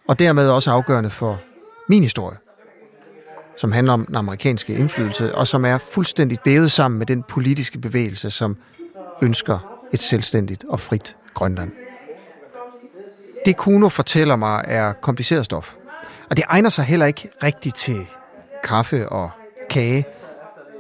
Og 0.08 0.18
dermed 0.18 0.50
også 0.50 0.70
afgørende 0.70 1.10
for 1.10 1.40
min 1.88 2.02
historie, 2.02 2.36
som 3.56 3.72
handler 3.72 3.92
om 3.92 4.06
den 4.06 4.16
amerikanske 4.16 4.74
indflydelse, 4.74 5.34
og 5.34 5.46
som 5.46 5.64
er 5.64 5.78
fuldstændig 5.78 6.38
vævet 6.44 6.72
sammen 6.72 6.98
med 6.98 7.06
den 7.06 7.22
politiske 7.22 7.78
bevægelse, 7.78 8.30
som 8.30 8.56
ønsker 9.22 9.82
et 9.92 10.00
selvstændigt 10.00 10.64
og 10.68 10.80
frit 10.80 11.16
Grønland. 11.34 11.85
Det 13.46 13.56
Kuno 13.56 13.88
fortæller 13.88 14.36
mig 14.36 14.64
er 14.68 14.92
kompliceret 14.92 15.44
stof, 15.44 15.74
og 16.30 16.36
det 16.36 16.44
egner 16.48 16.68
sig 16.68 16.84
heller 16.84 17.06
ikke 17.06 17.28
rigtigt 17.42 17.74
til 17.74 17.96
kaffe 18.64 19.08
og 19.08 19.30
kage. 19.70 20.04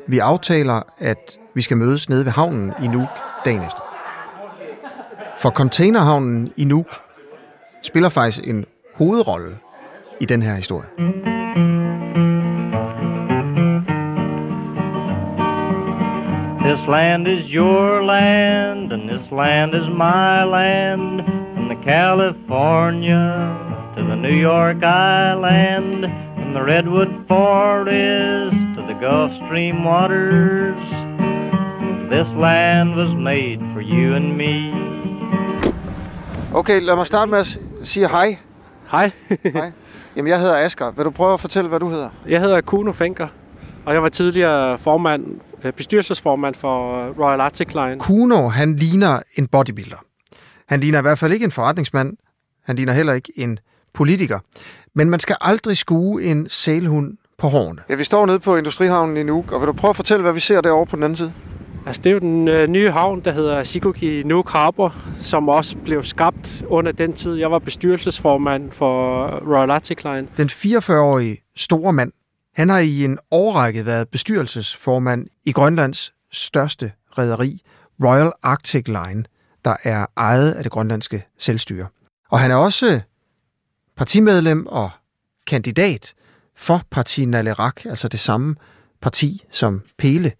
Vi 0.08 0.18
aftaler, 0.18 0.82
at 0.98 1.38
vi 1.54 1.62
skal 1.62 1.76
mødes 1.76 2.08
nede 2.08 2.24
ved 2.24 2.32
havnen 2.32 2.72
i 2.82 2.86
Nuuk 2.86 3.08
dagen 3.44 3.62
efter. 3.62 3.82
For 5.38 5.50
containerhavnen 5.50 6.52
i 6.56 6.64
Nuuk 6.64 7.00
spiller 7.82 8.08
faktisk 8.08 8.48
en 8.48 8.64
hovedrolle 8.94 9.58
i 10.20 10.24
den 10.24 10.42
her 10.42 10.54
historie. 10.54 10.88
This 16.66 16.88
land 16.88 17.28
is 17.28 17.50
your 17.50 18.00
land, 18.00 18.92
and 18.92 19.02
this 19.10 19.30
land 19.30 19.74
is 19.74 19.88
my 19.88 20.50
land. 20.56 21.55
From 21.66 21.76
the 21.78 21.84
California 21.84 23.26
to 23.96 24.00
the 24.10 24.16
New 24.16 24.36
York 24.50 24.84
Island, 24.84 26.00
from 26.36 26.52
the 26.54 26.62
Redwood 26.62 27.08
Forest 27.28 28.56
to 28.76 28.82
the 28.90 28.96
Gulf 29.00 29.32
Stream 29.46 29.84
waters. 29.84 30.78
This 32.12 32.28
land 32.46 32.88
was 32.94 33.12
made 33.30 33.58
for 33.74 33.80
you 33.80 34.14
and 34.14 34.36
me. 34.36 34.54
Okay, 36.54 36.80
lad 36.80 36.96
mig 36.96 37.06
starte 37.06 37.30
med 37.30 37.38
at 37.38 37.58
sige 37.82 38.08
hej. 38.08 38.38
Hej, 38.90 39.10
hej. 39.58 39.72
Jamen, 40.16 40.30
jeg 40.30 40.40
hedder 40.40 40.56
Asger. 40.56 40.90
Vil 40.90 41.04
du 41.04 41.10
prøve 41.10 41.34
at 41.34 41.40
fortælle, 41.40 41.68
hvad 41.68 41.80
du 41.80 41.88
hedder? 41.88 42.08
jeg 42.28 42.40
hedder 42.40 42.60
Kuno 42.60 42.92
Fenker, 42.92 43.28
og 43.86 43.94
jeg 43.94 44.02
var 44.02 44.08
tidligere 44.08 44.78
formand, 44.78 45.26
øh, 45.64 45.72
bestyrelsesformand 45.72 46.54
for 46.54 47.06
Royal 47.24 47.40
Arctic 47.40 47.74
Line. 47.74 47.98
Kuno, 47.98 48.48
han 48.48 48.76
ligner 48.76 49.18
en 49.38 49.46
bodybuilder. 49.46 49.96
Han 50.68 50.80
ligner 50.80 50.98
i 50.98 51.02
hvert 51.02 51.18
fald 51.18 51.32
ikke 51.32 51.44
en 51.44 51.50
forretningsmand. 51.50 52.16
Han 52.64 52.76
ligner 52.76 52.92
heller 52.92 53.12
ikke 53.12 53.32
en 53.36 53.58
politiker. 53.94 54.38
Men 54.94 55.10
man 55.10 55.20
skal 55.20 55.36
aldrig 55.40 55.78
skue 55.78 56.24
en 56.24 56.46
sælhund 56.50 57.16
på 57.38 57.48
hårene. 57.48 57.80
Ja, 57.88 57.94
vi 57.94 58.04
står 58.04 58.26
nede 58.26 58.38
på 58.38 58.56
Industrihavnen 58.56 59.16
i 59.16 59.22
Nuuk, 59.22 59.52
og 59.52 59.60
vil 59.60 59.66
du 59.66 59.72
prøve 59.72 59.90
at 59.90 59.96
fortælle, 59.96 60.22
hvad 60.22 60.32
vi 60.32 60.40
ser 60.40 60.60
derovre 60.60 60.86
på 60.86 60.96
den 60.96 61.02
anden 61.02 61.16
side? 61.16 61.32
Altså, 61.86 62.02
det 62.02 62.10
er 62.10 62.14
jo 62.14 62.18
den 62.18 62.48
øh, 62.48 62.68
nye 62.68 62.90
havn, 62.90 63.20
der 63.20 63.32
hedder 63.32 63.64
Shikoki 63.64 64.22
Nuuk 64.22 64.50
Harbor, 64.50 64.94
som 65.20 65.48
også 65.48 65.76
blev 65.76 66.04
skabt 66.04 66.64
under 66.68 66.92
den 66.92 67.12
tid. 67.12 67.34
Jeg 67.34 67.50
var 67.50 67.58
bestyrelsesformand 67.58 68.72
for 68.72 69.26
Royal 69.26 69.70
Arctic 69.70 70.04
Line. 70.04 70.28
Den 70.36 70.48
44-årige 70.48 71.36
store 71.56 71.92
mand, 71.92 72.12
han 72.54 72.68
har 72.68 72.78
i 72.78 73.04
en 73.04 73.18
årrække 73.30 73.86
været 73.86 74.08
bestyrelsesformand 74.08 75.26
i 75.44 75.52
Grønlands 75.52 76.12
største 76.32 76.92
rederi, 77.18 77.62
Royal 78.04 78.32
Arctic 78.42 78.88
Line, 78.88 79.24
der 79.66 79.76
er 79.84 80.06
ejet 80.16 80.52
af 80.52 80.62
det 80.62 80.72
grønlandske 80.72 81.26
selvstyre. 81.38 81.86
Og 82.30 82.40
han 82.40 82.50
er 82.50 82.54
også 82.54 83.00
partimedlem 83.96 84.66
og 84.66 84.90
kandidat 85.46 86.14
for 86.56 86.82
Parti 86.90 87.24
Nalerak, 87.24 87.84
altså 87.84 88.08
det 88.08 88.20
samme 88.20 88.56
parti, 89.02 89.44
som 89.50 89.82
Pele 89.98 90.32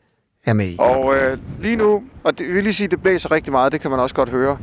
er 0.45 0.53
med 0.53 0.69
i. 0.69 0.77
Og 0.79 1.17
øh, 1.17 1.39
lige 1.61 1.77
nu, 1.77 2.03
og 2.25 2.39
det 2.39 2.55
vil 2.55 2.63
lige 2.63 2.75
sige, 2.75 2.89
det 2.89 3.03
blæser 3.03 3.31
rigtig 3.31 3.53
meget, 3.53 3.73
det 3.73 3.81
kan 3.81 3.91
man 3.91 4.01
også 4.01 4.15
godt 4.15 4.29
høre. 4.29 4.59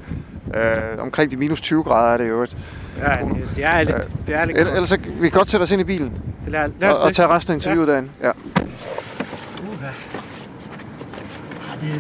Øh, 0.55 0.99
omkring 0.99 1.31
de 1.31 1.37
minus 1.37 1.61
20 1.61 1.83
grader 1.83 2.13
er 2.13 2.17
det 2.17 2.29
jo 2.29 2.43
et. 2.43 2.57
Ja, 2.97 3.17
det 3.55 3.63
er 3.63 3.83
lidt, 3.83 3.97
det 4.27 4.35
er 4.35 4.45
lidt 4.45 4.57
Ellers 4.57 4.73
ellers 4.73 4.89
så 4.89 4.97
vi 4.97 5.29
kan 5.29 5.37
godt 5.37 5.49
sætte 5.49 5.63
os 5.63 5.71
ind 5.71 5.81
i 5.81 5.83
bilen 5.83 6.21
Lad, 6.47 6.69
lad 6.79 6.89
os 6.89 6.99
og, 6.99 7.05
og 7.05 7.13
tage 7.13 7.27
resten 7.27 7.51
af 7.51 7.55
interviewet 7.55 7.87
ja. 7.87 7.91
derinde. 7.91 8.09
Ja. 8.23 8.31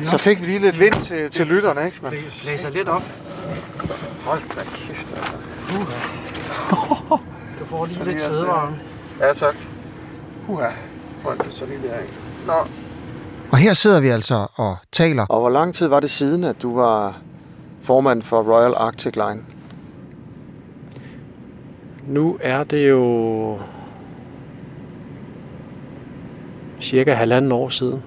Så 0.05 0.17
fik 0.17 0.41
vi 0.41 0.45
lige 0.45 0.59
lidt 0.59 0.79
vind 0.79 0.93
til, 0.93 1.29
til 1.31 1.47
lytterne, 1.47 1.85
ikke? 1.85 1.97
Men, 2.01 2.13
Læser 2.45 2.69
lidt 2.69 2.87
op. 2.89 3.01
hold 4.25 4.39
da 4.55 4.61
kæft, 4.63 5.15
altså. 5.17 5.33
Du 7.59 7.65
får 7.65 7.85
lige 7.85 8.05
lidt 8.05 8.19
sædevarme. 8.19 8.75
Ja, 9.19 9.33
tak. 9.33 9.55
Uha. 10.47 10.67
Hold 11.23 11.37
da, 11.37 11.43
så 11.49 11.65
lige 11.65 11.77
der, 11.89 11.99
ikke? 11.99 12.13
Nå. 12.47 12.53
Og 13.51 13.57
her 13.57 13.73
sidder 13.73 13.99
vi 13.99 14.07
altså 14.07 14.47
og 14.55 14.77
taler. 14.91 15.25
Og 15.29 15.39
hvor 15.39 15.49
lang 15.49 15.73
tid 15.75 15.87
var 15.87 15.99
det 15.99 16.09
siden, 16.11 16.43
at 16.43 16.61
du 16.61 16.75
var 16.75 17.17
formand 17.81 18.21
for 18.21 18.41
Royal 18.41 18.73
Arctic 18.77 19.15
Line? 19.15 19.41
Nu 22.07 22.37
er 22.41 22.63
det 22.63 22.89
jo 22.89 23.59
cirka 26.81 27.13
halvanden 27.13 27.51
år 27.51 27.69
siden. 27.69 28.03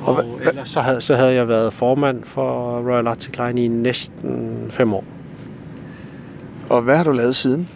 Og 0.00 0.16
ellers 0.48 0.68
så 0.68 0.80
havde, 0.80 1.00
så 1.00 1.16
havde 1.16 1.34
jeg 1.34 1.48
været 1.48 1.72
formand 1.72 2.24
for 2.24 2.78
Royal 2.78 3.06
Arctic 3.06 3.38
Line 3.38 3.64
i 3.64 3.68
næsten 3.68 4.66
fem 4.70 4.94
år. 4.94 5.04
Og 6.70 6.82
hvad 6.82 6.96
har 6.96 7.04
du 7.04 7.12
lavet 7.12 7.36
siden? 7.36 7.68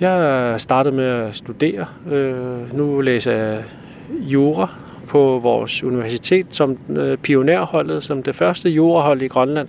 Jeg 0.00 0.54
startede 0.60 0.96
med 0.96 1.04
at 1.04 1.34
studere. 1.34 1.86
Øh, 2.10 2.76
nu 2.76 3.00
læser 3.00 3.32
jeg 3.32 3.64
jura 4.10 4.70
på 5.08 5.38
vores 5.42 5.82
universitet 5.82 6.46
som 6.50 6.78
øh, 6.88 7.18
pionerholdet, 7.18 8.04
som 8.04 8.22
det 8.22 8.34
første 8.36 8.70
jurahold 8.70 9.22
i 9.22 9.28
Grønland. 9.28 9.68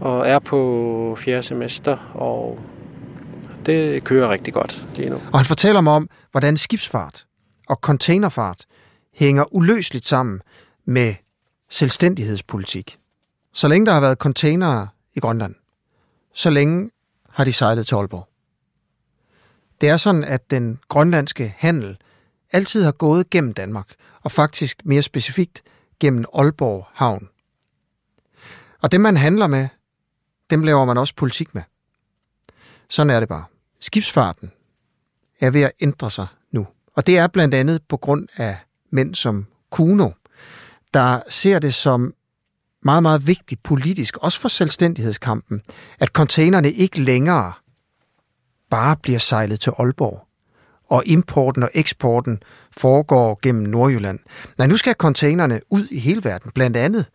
Og 0.00 0.28
er 0.28 0.38
på 0.38 1.16
fjerde 1.18 1.42
semester, 1.42 1.96
og 2.14 2.58
det 3.66 4.04
kører 4.04 4.30
rigtig 4.30 4.54
godt 4.54 4.86
lige 4.96 5.10
nu. 5.10 5.16
Og 5.32 5.38
han 5.38 5.46
fortæller 5.46 5.80
mig 5.80 5.92
om, 5.92 6.08
hvordan 6.30 6.56
skibsfart 6.56 7.24
og 7.68 7.76
containerfart 7.76 8.64
hænger 9.12 9.54
uløseligt 9.54 10.04
sammen 10.04 10.40
med 10.84 11.14
selvstændighedspolitik. 11.68 12.98
Så 13.52 13.68
længe 13.68 13.86
der 13.86 13.92
har 13.92 14.00
været 14.00 14.18
containere 14.18 14.88
i 15.14 15.20
Grønland, 15.20 15.54
så 16.34 16.50
længe 16.50 16.90
har 17.28 17.44
de 17.44 17.52
sejlet 17.52 17.86
til 17.86 17.94
Aalborg. 17.94 18.28
Det 19.80 19.88
er 19.88 19.96
sådan, 19.96 20.24
at 20.24 20.50
den 20.50 20.78
grønlandske 20.88 21.54
handel 21.58 21.98
altid 22.52 22.84
har 22.84 22.92
gået 22.92 23.30
gennem 23.30 23.52
Danmark, 23.52 23.94
og 24.22 24.32
faktisk 24.32 24.80
mere 24.84 25.02
specifikt 25.02 25.62
gennem 26.00 26.24
Aalborg 26.34 26.86
Havn. 26.92 27.28
Og 28.82 28.92
dem, 28.92 29.00
man 29.00 29.16
handler 29.16 29.46
med, 29.46 29.68
dem 30.50 30.62
laver 30.62 30.84
man 30.84 30.98
også 30.98 31.14
politik 31.14 31.54
med. 31.54 31.62
Sådan 32.88 33.10
er 33.10 33.20
det 33.20 33.28
bare. 33.28 33.44
Skibsfarten 33.80 34.52
er 35.40 35.50
ved 35.50 35.62
at 35.62 35.72
ændre 35.80 36.10
sig 36.10 36.26
nu. 36.50 36.66
Og 36.94 37.06
det 37.06 37.18
er 37.18 37.26
blandt 37.26 37.54
andet 37.54 37.82
på 37.88 37.96
grund 37.96 38.28
af 38.36 38.58
mænd 38.92 39.14
som 39.14 39.46
Kuno, 39.70 40.10
der 40.94 41.20
ser 41.28 41.58
det 41.58 41.74
som 41.74 42.14
meget, 42.82 43.02
meget 43.02 43.26
vigtigt 43.26 43.62
politisk, 43.62 44.16
også 44.16 44.40
for 44.40 44.48
selvstændighedskampen, 44.48 45.62
at 46.00 46.08
containerne 46.08 46.72
ikke 46.72 47.00
længere 47.00 47.52
bare 48.70 48.96
bliver 49.02 49.18
sejlet 49.18 49.60
til 49.60 49.72
Aalborg, 49.78 50.26
og 50.88 51.02
importen 51.06 51.62
og 51.62 51.70
eksporten 51.74 52.42
foregår 52.76 53.38
gennem 53.42 53.62
Nordjylland. 53.62 54.18
Nej, 54.58 54.66
nu 54.66 54.76
skal 54.76 54.94
containerne 54.94 55.60
ud 55.70 55.86
i 55.90 55.98
hele 55.98 56.24
verden, 56.24 56.50
blandt 56.54 56.76
andet 56.76 57.06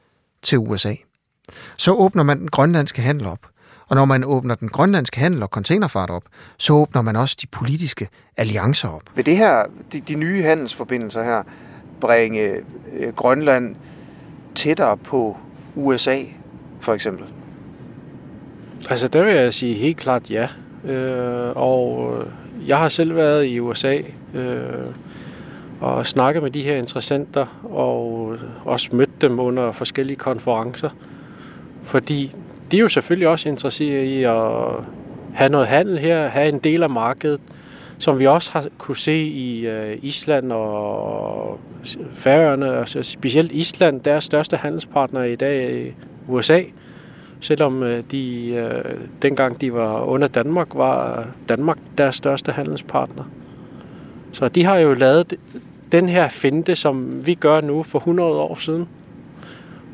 til 0.41 0.57
USA. 0.57 0.95
Så 1.77 1.93
åbner 1.93 2.23
man 2.23 2.39
den 2.39 2.47
grønlandske 2.47 3.01
handel 3.01 3.27
op. 3.27 3.39
Og 3.89 3.95
når 3.95 4.05
man 4.05 4.23
åbner 4.23 4.55
den 4.55 4.69
grønlandske 4.69 5.19
handel 5.19 5.43
og 5.43 5.49
containerfart 5.49 6.09
op, 6.09 6.23
så 6.57 6.73
åbner 6.73 7.01
man 7.01 7.15
også 7.15 7.37
de 7.41 7.47
politiske 7.47 8.07
alliancer 8.37 8.87
op. 8.87 9.01
Ved 9.15 9.23
det 9.23 9.37
her, 9.37 9.63
de, 9.91 10.01
de 10.01 10.15
nye 10.15 10.41
handelsforbindelser 10.41 11.23
her, 11.23 11.43
bringe 11.99 12.49
øh, 12.99 13.13
Grønland 13.15 13.75
tættere 14.55 14.97
på 14.97 15.37
USA, 15.75 16.17
for 16.79 16.93
eksempel? 16.93 17.25
Altså, 18.89 19.07
der 19.07 19.23
vil 19.23 19.33
jeg 19.33 19.53
sige 19.53 19.73
helt 19.73 19.97
klart 19.97 20.31
ja. 20.31 20.47
Øh, 20.85 21.51
og 21.55 22.13
øh, 22.13 22.27
jeg 22.67 22.77
har 22.77 22.89
selv 22.89 23.15
været 23.15 23.45
i 23.45 23.59
USA 23.59 23.97
øh, 24.33 24.85
og 25.81 26.05
snakket 26.07 26.43
med 26.43 26.51
de 26.51 26.61
her 26.61 26.75
interessenter, 26.75 27.45
og 27.63 28.33
øh, 28.33 28.39
også 28.65 28.89
mødt 28.95 29.21
dem 29.21 29.39
under 29.39 29.71
forskellige 29.71 30.17
konferencer. 30.17 30.89
Fordi 31.83 32.31
de 32.71 32.77
er 32.77 32.81
jo 32.81 32.89
selvfølgelig 32.89 33.27
også 33.27 33.49
interesseret 33.49 34.03
i 34.03 34.23
at 34.23 34.85
have 35.33 35.49
noget 35.49 35.67
handel 35.67 35.97
her, 35.97 36.27
have 36.27 36.49
en 36.49 36.59
del 36.59 36.83
af 36.83 36.89
markedet, 36.89 37.41
som 37.97 38.19
vi 38.19 38.27
også 38.27 38.51
har 38.51 38.65
kunne 38.77 38.97
se 38.97 39.17
i 39.21 39.67
øh, 39.67 39.97
Island 40.01 40.51
og 40.51 41.59
Færøerne, 42.13 42.71
og 42.71 42.87
specielt 43.05 43.51
Island, 43.51 44.01
deres 44.01 44.23
største 44.23 44.57
handelspartner 44.57 45.23
i 45.23 45.35
dag 45.35 45.71
øh, 45.71 45.87
er 45.87 45.91
USA. 46.27 46.61
Selvom 47.39 47.83
øh, 47.83 48.03
de, 48.11 48.49
øh, 48.49 48.93
dengang 49.21 49.61
de 49.61 49.73
var 49.73 50.01
under 50.01 50.27
Danmark, 50.27 50.67
var 50.73 51.27
Danmark 51.49 51.77
deres 51.97 52.15
største 52.15 52.51
handelspartner. 52.51 53.23
Så 54.31 54.47
de 54.47 54.63
har 54.63 54.77
jo 54.77 54.93
lavet 54.93 55.33
den 55.91 56.09
her 56.09 56.29
finte, 56.29 56.75
som 56.75 57.25
vi 57.25 57.33
gør 57.33 57.61
nu 57.61 57.83
for 57.83 57.99
100 57.99 58.29
år 58.29 58.55
siden, 58.55 58.87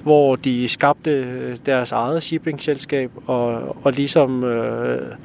hvor 0.03 0.35
de 0.35 0.67
skabte 0.67 1.55
deres 1.55 1.91
eget 1.91 2.23
shippingselskab 2.23 3.11
og, 3.25 3.77
og 3.83 3.91
ligesom 3.91 4.43
øh, 4.43 5.15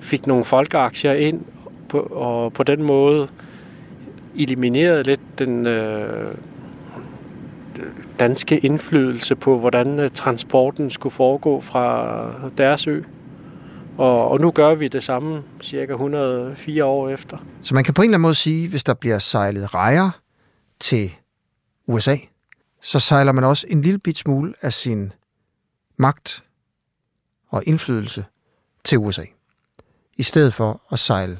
fik 0.00 0.26
nogle 0.26 0.44
folkeaktier 0.44 1.12
ind 1.12 1.40
på, 1.88 1.98
og 1.98 2.52
på 2.52 2.62
den 2.62 2.82
måde 2.82 3.28
eliminerede 4.38 5.02
lidt 5.02 5.20
den 5.38 5.66
øh, 5.66 6.34
danske 8.18 8.58
indflydelse 8.58 9.34
på, 9.34 9.58
hvordan 9.58 9.98
øh, 9.98 10.10
transporten 10.10 10.90
skulle 10.90 11.12
foregå 11.12 11.60
fra 11.60 12.50
deres 12.58 12.86
ø. 12.86 13.02
Og, 13.98 14.28
og 14.28 14.40
nu 14.40 14.50
gør 14.50 14.74
vi 14.74 14.88
det 14.88 15.04
samme 15.04 15.42
cirka 15.62 15.92
104 15.92 16.84
år 16.84 17.08
efter. 17.08 17.38
Så 17.62 17.74
man 17.74 17.84
kan 17.84 17.94
på 17.94 18.02
en 18.02 18.06
eller 18.06 18.14
anden 18.14 18.22
måde 18.22 18.34
sige, 18.34 18.68
hvis 18.68 18.84
der 18.84 18.94
bliver 18.94 19.18
sejlet 19.18 19.74
rejer 19.74 20.10
til 20.80 21.12
USA, 21.86 22.16
så 22.82 23.00
sejler 23.00 23.32
man 23.32 23.44
også 23.44 23.66
en 23.70 23.82
lille 23.82 23.98
bit 23.98 24.16
smule 24.16 24.54
af 24.62 24.72
sin 24.72 25.12
magt 25.96 26.44
og 27.48 27.62
indflydelse 27.66 28.24
til 28.84 28.98
USA, 28.98 29.24
i 30.16 30.22
stedet 30.22 30.54
for 30.54 30.82
at 30.92 30.98
sejle 30.98 31.38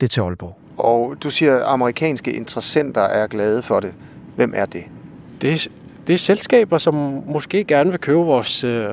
det 0.00 0.10
til 0.10 0.20
Aalborg. 0.20 0.58
Og 0.80 1.16
du 1.22 1.30
siger, 1.30 1.56
at 1.56 1.62
amerikanske 1.66 2.32
interessenter 2.32 3.00
er 3.00 3.26
glade 3.26 3.62
for 3.62 3.80
det. 3.80 3.94
Hvem 4.36 4.52
er 4.56 4.64
det? 4.64 4.84
Det 5.42 5.52
er, 5.52 5.68
det 6.06 6.12
er 6.12 6.18
selskaber, 6.18 6.78
som 6.78 7.22
måske 7.26 7.64
gerne 7.64 7.90
vil 7.90 8.00
købe 8.00 8.18
vores 8.18 8.64
øh, 8.64 8.88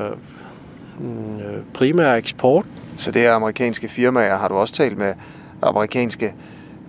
mm, 0.99 1.39
øh, 1.39 1.63
primære 1.73 2.17
eksport. 2.17 2.65
Så 2.97 3.11
det 3.11 3.25
er 3.25 3.33
amerikanske 3.33 3.87
firmaer. 3.87 4.37
Har 4.37 4.47
du 4.47 4.55
også 4.55 4.73
talt 4.73 4.97
med 4.97 5.13
amerikanske 5.61 6.33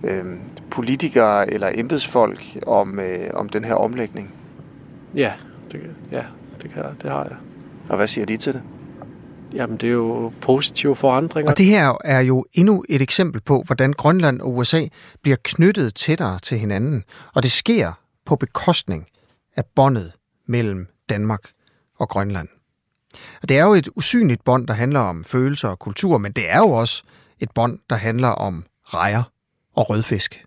øh, 0.03 0.25
politikere 0.71 1.53
eller 1.53 1.67
embedsfolk 1.75 2.57
om, 2.67 2.99
øh, 2.99 3.05
om 3.33 3.49
den 3.49 3.63
her 3.63 3.73
omlægning? 3.73 4.33
Ja, 5.15 5.31
det, 5.71 5.79
ja 6.11 6.23
det, 6.61 6.73
kan, 6.73 6.83
det 7.01 7.11
har 7.11 7.23
jeg. 7.23 7.35
Og 7.89 7.97
hvad 7.97 8.07
siger 8.07 8.25
de 8.25 8.37
til 8.37 8.53
det? 8.53 8.61
Jamen, 9.53 9.77
det 9.77 9.87
er 9.87 9.93
jo 9.93 10.31
positive 10.41 10.95
forandringer. 10.95 11.51
Og 11.51 11.57
det 11.57 11.65
her 11.65 11.93
er 12.03 12.19
jo 12.19 12.45
endnu 12.53 12.83
et 12.89 13.01
eksempel 13.01 13.41
på, 13.41 13.63
hvordan 13.65 13.93
Grønland 13.93 14.41
og 14.41 14.55
USA 14.55 14.85
bliver 15.21 15.37
knyttet 15.43 15.95
tættere 15.95 16.39
til 16.39 16.57
hinanden. 16.59 17.03
Og 17.35 17.43
det 17.43 17.51
sker 17.51 17.91
på 18.25 18.35
bekostning 18.35 19.05
af 19.55 19.63
båndet 19.75 20.11
mellem 20.47 20.87
Danmark 21.09 21.41
og 21.99 22.09
Grønland. 22.09 22.47
Det 23.41 23.57
er 23.57 23.65
jo 23.65 23.73
et 23.73 23.89
usynligt 23.95 24.43
bånd, 24.43 24.67
der 24.67 24.73
handler 24.73 24.99
om 24.99 25.23
følelser 25.23 25.67
og 25.67 25.79
kultur, 25.79 26.17
men 26.17 26.31
det 26.31 26.49
er 26.49 26.57
jo 26.57 26.69
også 26.71 27.03
et 27.39 27.51
bånd, 27.55 27.79
der 27.89 27.95
handler 27.95 28.27
om 28.27 28.65
rejer 28.85 29.23
og 29.75 29.89
rødfisk 29.89 30.45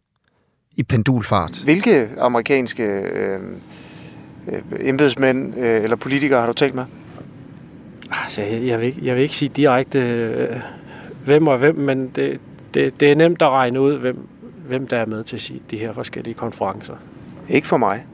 i 0.77 0.83
pendulfart. 0.83 1.61
Hvilke 1.65 2.09
amerikanske 2.21 2.83
øh, 2.83 3.41
øh, 4.53 4.63
embedsmænd 4.81 5.59
øh, 5.59 5.83
eller 5.83 5.97
politikere 5.97 6.41
har 6.41 6.47
du 6.47 6.53
talt 6.53 6.75
med? 6.75 6.85
Altså, 8.25 8.43
jeg, 8.43 8.67
jeg, 8.67 8.81
vil, 8.81 8.87
ikke- 8.87 9.01
jeg 9.07 9.15
vil 9.15 9.23
ikke 9.23 9.37
sige 9.37 9.49
direkte, 9.49 9.99
øh, 9.99 10.57
hvem 11.25 11.47
og 11.47 11.59
hvem, 11.59 11.77
men 11.79 12.09
det, 12.09 12.41
det, 12.75 13.01
det 13.01 13.11
er 13.11 13.15
nemt 13.17 13.43
at 13.43 13.49
regne 13.51 13.81
ud, 13.81 13.99
hvem, 13.99 14.19
hvem 14.67 14.87
der 14.87 14.97
er 14.97 15.07
med 15.07 15.25
til 15.25 15.61
de 15.71 15.79
her 15.79 15.93
forskellige 15.93 16.35
konferencer. 16.35 16.95
Ikke 17.49 17.67
for 17.67 17.77
mig. 17.77 18.07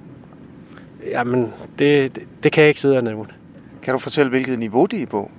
Jamen, 1.10 1.42
det, 1.78 2.14
det, 2.14 2.22
det 2.42 2.52
kan 2.52 2.62
jeg 2.62 2.68
ikke 2.68 2.80
sidde 2.80 2.96
og 2.96 3.04
nævne. 3.04 3.28
Kan 3.82 3.92
du 3.92 3.98
fortælle, 3.98 4.30
hvilket 4.30 4.58
niveau 4.58 4.86
de 4.86 5.02
er 5.02 5.06
på? 5.06 5.30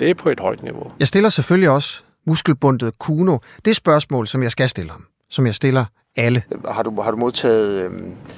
Det 0.00 0.10
er 0.10 0.14
på 0.14 0.28
et 0.30 0.40
højt 0.40 0.62
niveau. 0.62 0.90
Jeg 1.00 1.08
stiller 1.08 1.28
selvfølgelig 1.30 1.70
også 1.70 2.02
muskelbundet 2.26 2.98
Kuno 2.98 3.38
det 3.64 3.76
spørgsmål, 3.76 4.26
som 4.26 4.42
jeg 4.42 4.50
skal 4.50 4.68
stille 4.68 4.90
ham. 4.90 5.04
Som 5.30 5.46
jeg 5.46 5.54
stiller 5.54 5.84
alle. 6.16 6.42
Har 6.70 6.82
du, 6.82 7.00
har 7.00 7.10
du 7.10 7.16
modtaget 7.16 7.84
øh, 7.84 7.90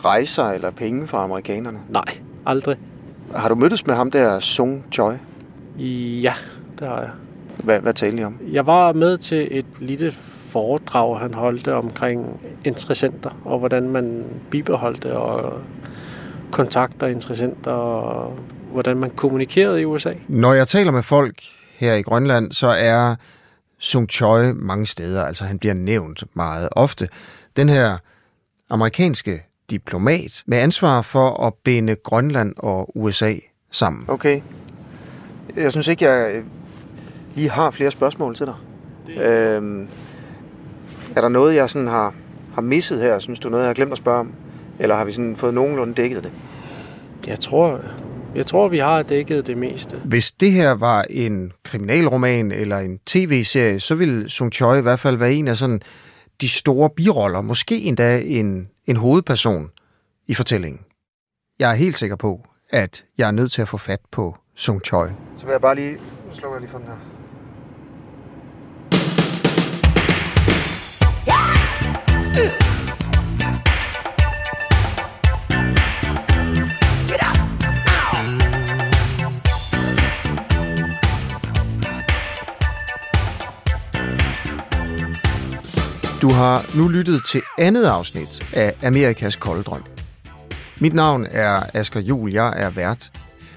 rejser 0.05 0.45
eller 0.51 0.71
penge 0.71 1.07
fra 1.09 1.23
amerikanerne? 1.25 1.79
Nej, 1.91 2.05
aldrig. 2.47 2.77
Har 3.35 3.49
du 3.49 3.55
mødtes 3.55 3.87
med 3.87 3.95
ham 3.95 4.11
der, 4.11 4.41
Sung 4.41 4.85
Choi? 4.93 5.15
Ja, 6.23 6.35
det 6.79 6.89
har 6.89 7.01
jeg. 7.01 7.11
Hvad, 7.65 7.81
hvad 7.81 7.93
talte 7.93 8.23
I 8.23 8.25
om? 8.25 8.39
Jeg 8.53 8.67
var 8.67 8.93
med 8.93 9.19
til 9.19 9.49
et 9.51 9.67
lille 9.81 10.13
foredrag, 10.49 11.19
han 11.19 11.35
holdte 11.35 11.75
omkring 11.75 12.41
interessenter, 12.65 13.31
og 13.45 13.59
hvordan 13.59 13.89
man 13.89 14.25
bibeholdte 14.51 15.17
og 15.17 15.61
kontakter 16.53 17.07
interessenter, 17.07 17.71
og 17.71 18.39
hvordan 18.73 18.97
man 18.97 19.11
kommunikerede 19.11 19.81
i 19.81 19.85
USA. 19.85 20.13
Når 20.29 20.53
jeg 20.53 20.69
taler 20.69 20.93
med 20.93 21.03
folk 21.03 21.43
her 21.77 21.95
i 21.95 22.03
Grønland, 22.03 22.53
så 22.53 22.67
er 22.67 23.15
Sung 23.79 24.11
Choi 24.11 24.53
mange 24.53 24.87
steder, 24.87 25.25
altså 25.25 25.45
han 25.45 25.59
bliver 25.59 25.75
nævnt 25.75 26.25
meget 26.35 26.69
ofte. 26.73 27.09
Den 27.57 27.69
her 27.69 27.97
amerikanske 28.71 29.43
diplomat 29.71 30.43
med 30.47 30.59
ansvar 30.59 31.03
for 31.03 31.47
at 31.47 31.55
binde 31.65 31.95
Grønland 31.95 32.55
og 32.57 32.97
USA 32.97 33.35
sammen. 33.71 34.05
Okay. 34.09 34.41
Jeg 35.57 35.73
synes 35.73 35.89
ikke, 35.89 36.05
jeg 36.05 36.37
øh, 36.37 36.45
lige 37.35 37.51
har 37.51 37.71
flere 37.71 37.91
spørgsmål 37.91 38.35
til 38.35 38.47
dig. 38.47 38.55
Øhm, 39.23 39.89
er 41.17 41.21
der 41.21 41.29
noget, 41.29 41.55
jeg 41.55 41.71
sådan 41.71 41.89
har, 41.89 42.15
har 42.55 42.63
misset 42.63 43.01
her? 43.01 43.19
Synes 43.19 43.39
du 43.41 43.49
noget, 43.49 43.63
jeg 43.63 43.69
har 43.69 43.75
glemt 43.75 43.93
at 43.93 43.99
spørge 43.99 44.21
om? 44.21 44.33
Eller 44.79 44.95
har 44.95 45.05
vi 45.05 45.13
sådan 45.13 45.37
fået 45.37 45.55
nogenlunde 45.55 45.95
dækket 45.95 46.25
det? 46.25 46.33
Jeg 47.27 47.41
tror, 47.41 47.81
jeg 48.35 48.47
tror, 48.47 48.69
vi 48.69 48.79
har 48.79 49.03
dækket 49.03 49.47
det 49.47 49.57
meste. 49.57 49.97
Hvis 50.05 50.33
det 50.33 50.53
her 50.53 50.73
var 50.73 51.05
en 51.11 51.53
kriminalroman 51.65 52.53
eller 52.53 52.79
en 52.79 52.99
tv-serie, 53.07 53.81
så 53.81 53.95
ville 53.95 54.29
Sung 54.31 54.53
Choi 54.53 54.79
i 54.79 54.83
hvert 54.83 55.01
fald 55.01 55.17
være 55.17 55.33
en 55.33 55.49
af 55.49 55.57
sådan 55.57 55.81
de 56.41 56.49
store 56.49 56.91
biroller, 56.97 57.41
måske 57.41 57.81
endda 57.83 58.21
en, 58.21 58.69
en 58.87 58.97
hovedperson 58.97 59.71
i 60.27 60.35
fortællingen. 60.35 60.81
Jeg 61.59 61.71
er 61.71 61.75
helt 61.75 61.99
sikker 61.99 62.17
på, 62.17 62.47
at 62.71 63.05
jeg 63.19 63.27
er 63.27 63.33
nødt 63.33 63.53
til 63.53 63.63
at 63.63 63.69
få 63.69 63.77
fat 63.77 64.01
på 64.13 64.37
Sung 64.55 64.81
Choi. 64.85 65.09
Så 65.37 65.45
vil 65.45 65.53
jeg 65.53 65.61
bare 65.61 65.75
lige... 65.75 65.93
Nu 65.93 66.35
slukker 66.35 66.57
jeg 66.57 66.61
lige 66.61 66.71
for 66.71 66.79
den 66.79 66.87
her. 66.87 66.97
Du 86.25 86.31
har 86.31 86.77
nu 86.77 86.89
lyttet 86.89 87.25
til 87.27 87.43
andet 87.59 87.85
afsnit 87.85 88.53
af 88.53 88.75
Amerikas 88.83 89.37
kolde 89.37 89.63
drøm. 89.63 89.85
Mit 90.81 90.95
navn 90.95 91.27
er 91.31 91.63
Asger 91.75 92.01
Jul, 92.01 92.33
jeg 92.33 92.53
er 92.57 92.71
vært. 92.71 93.11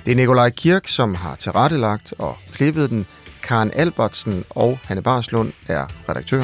Det 0.05 0.11
er 0.11 0.15
Nikolaj 0.15 0.49
Kirk, 0.49 0.87
som 0.87 1.15
har 1.15 1.35
tilrettelagt 1.35 2.13
og 2.19 2.37
klippet 2.53 2.89
den. 2.89 3.05
Karen 3.43 3.71
Albertsen 3.75 4.43
og 4.49 4.79
Hanne 4.83 5.01
Barslund 5.01 5.53
er 5.67 5.85
redaktør. 6.09 6.43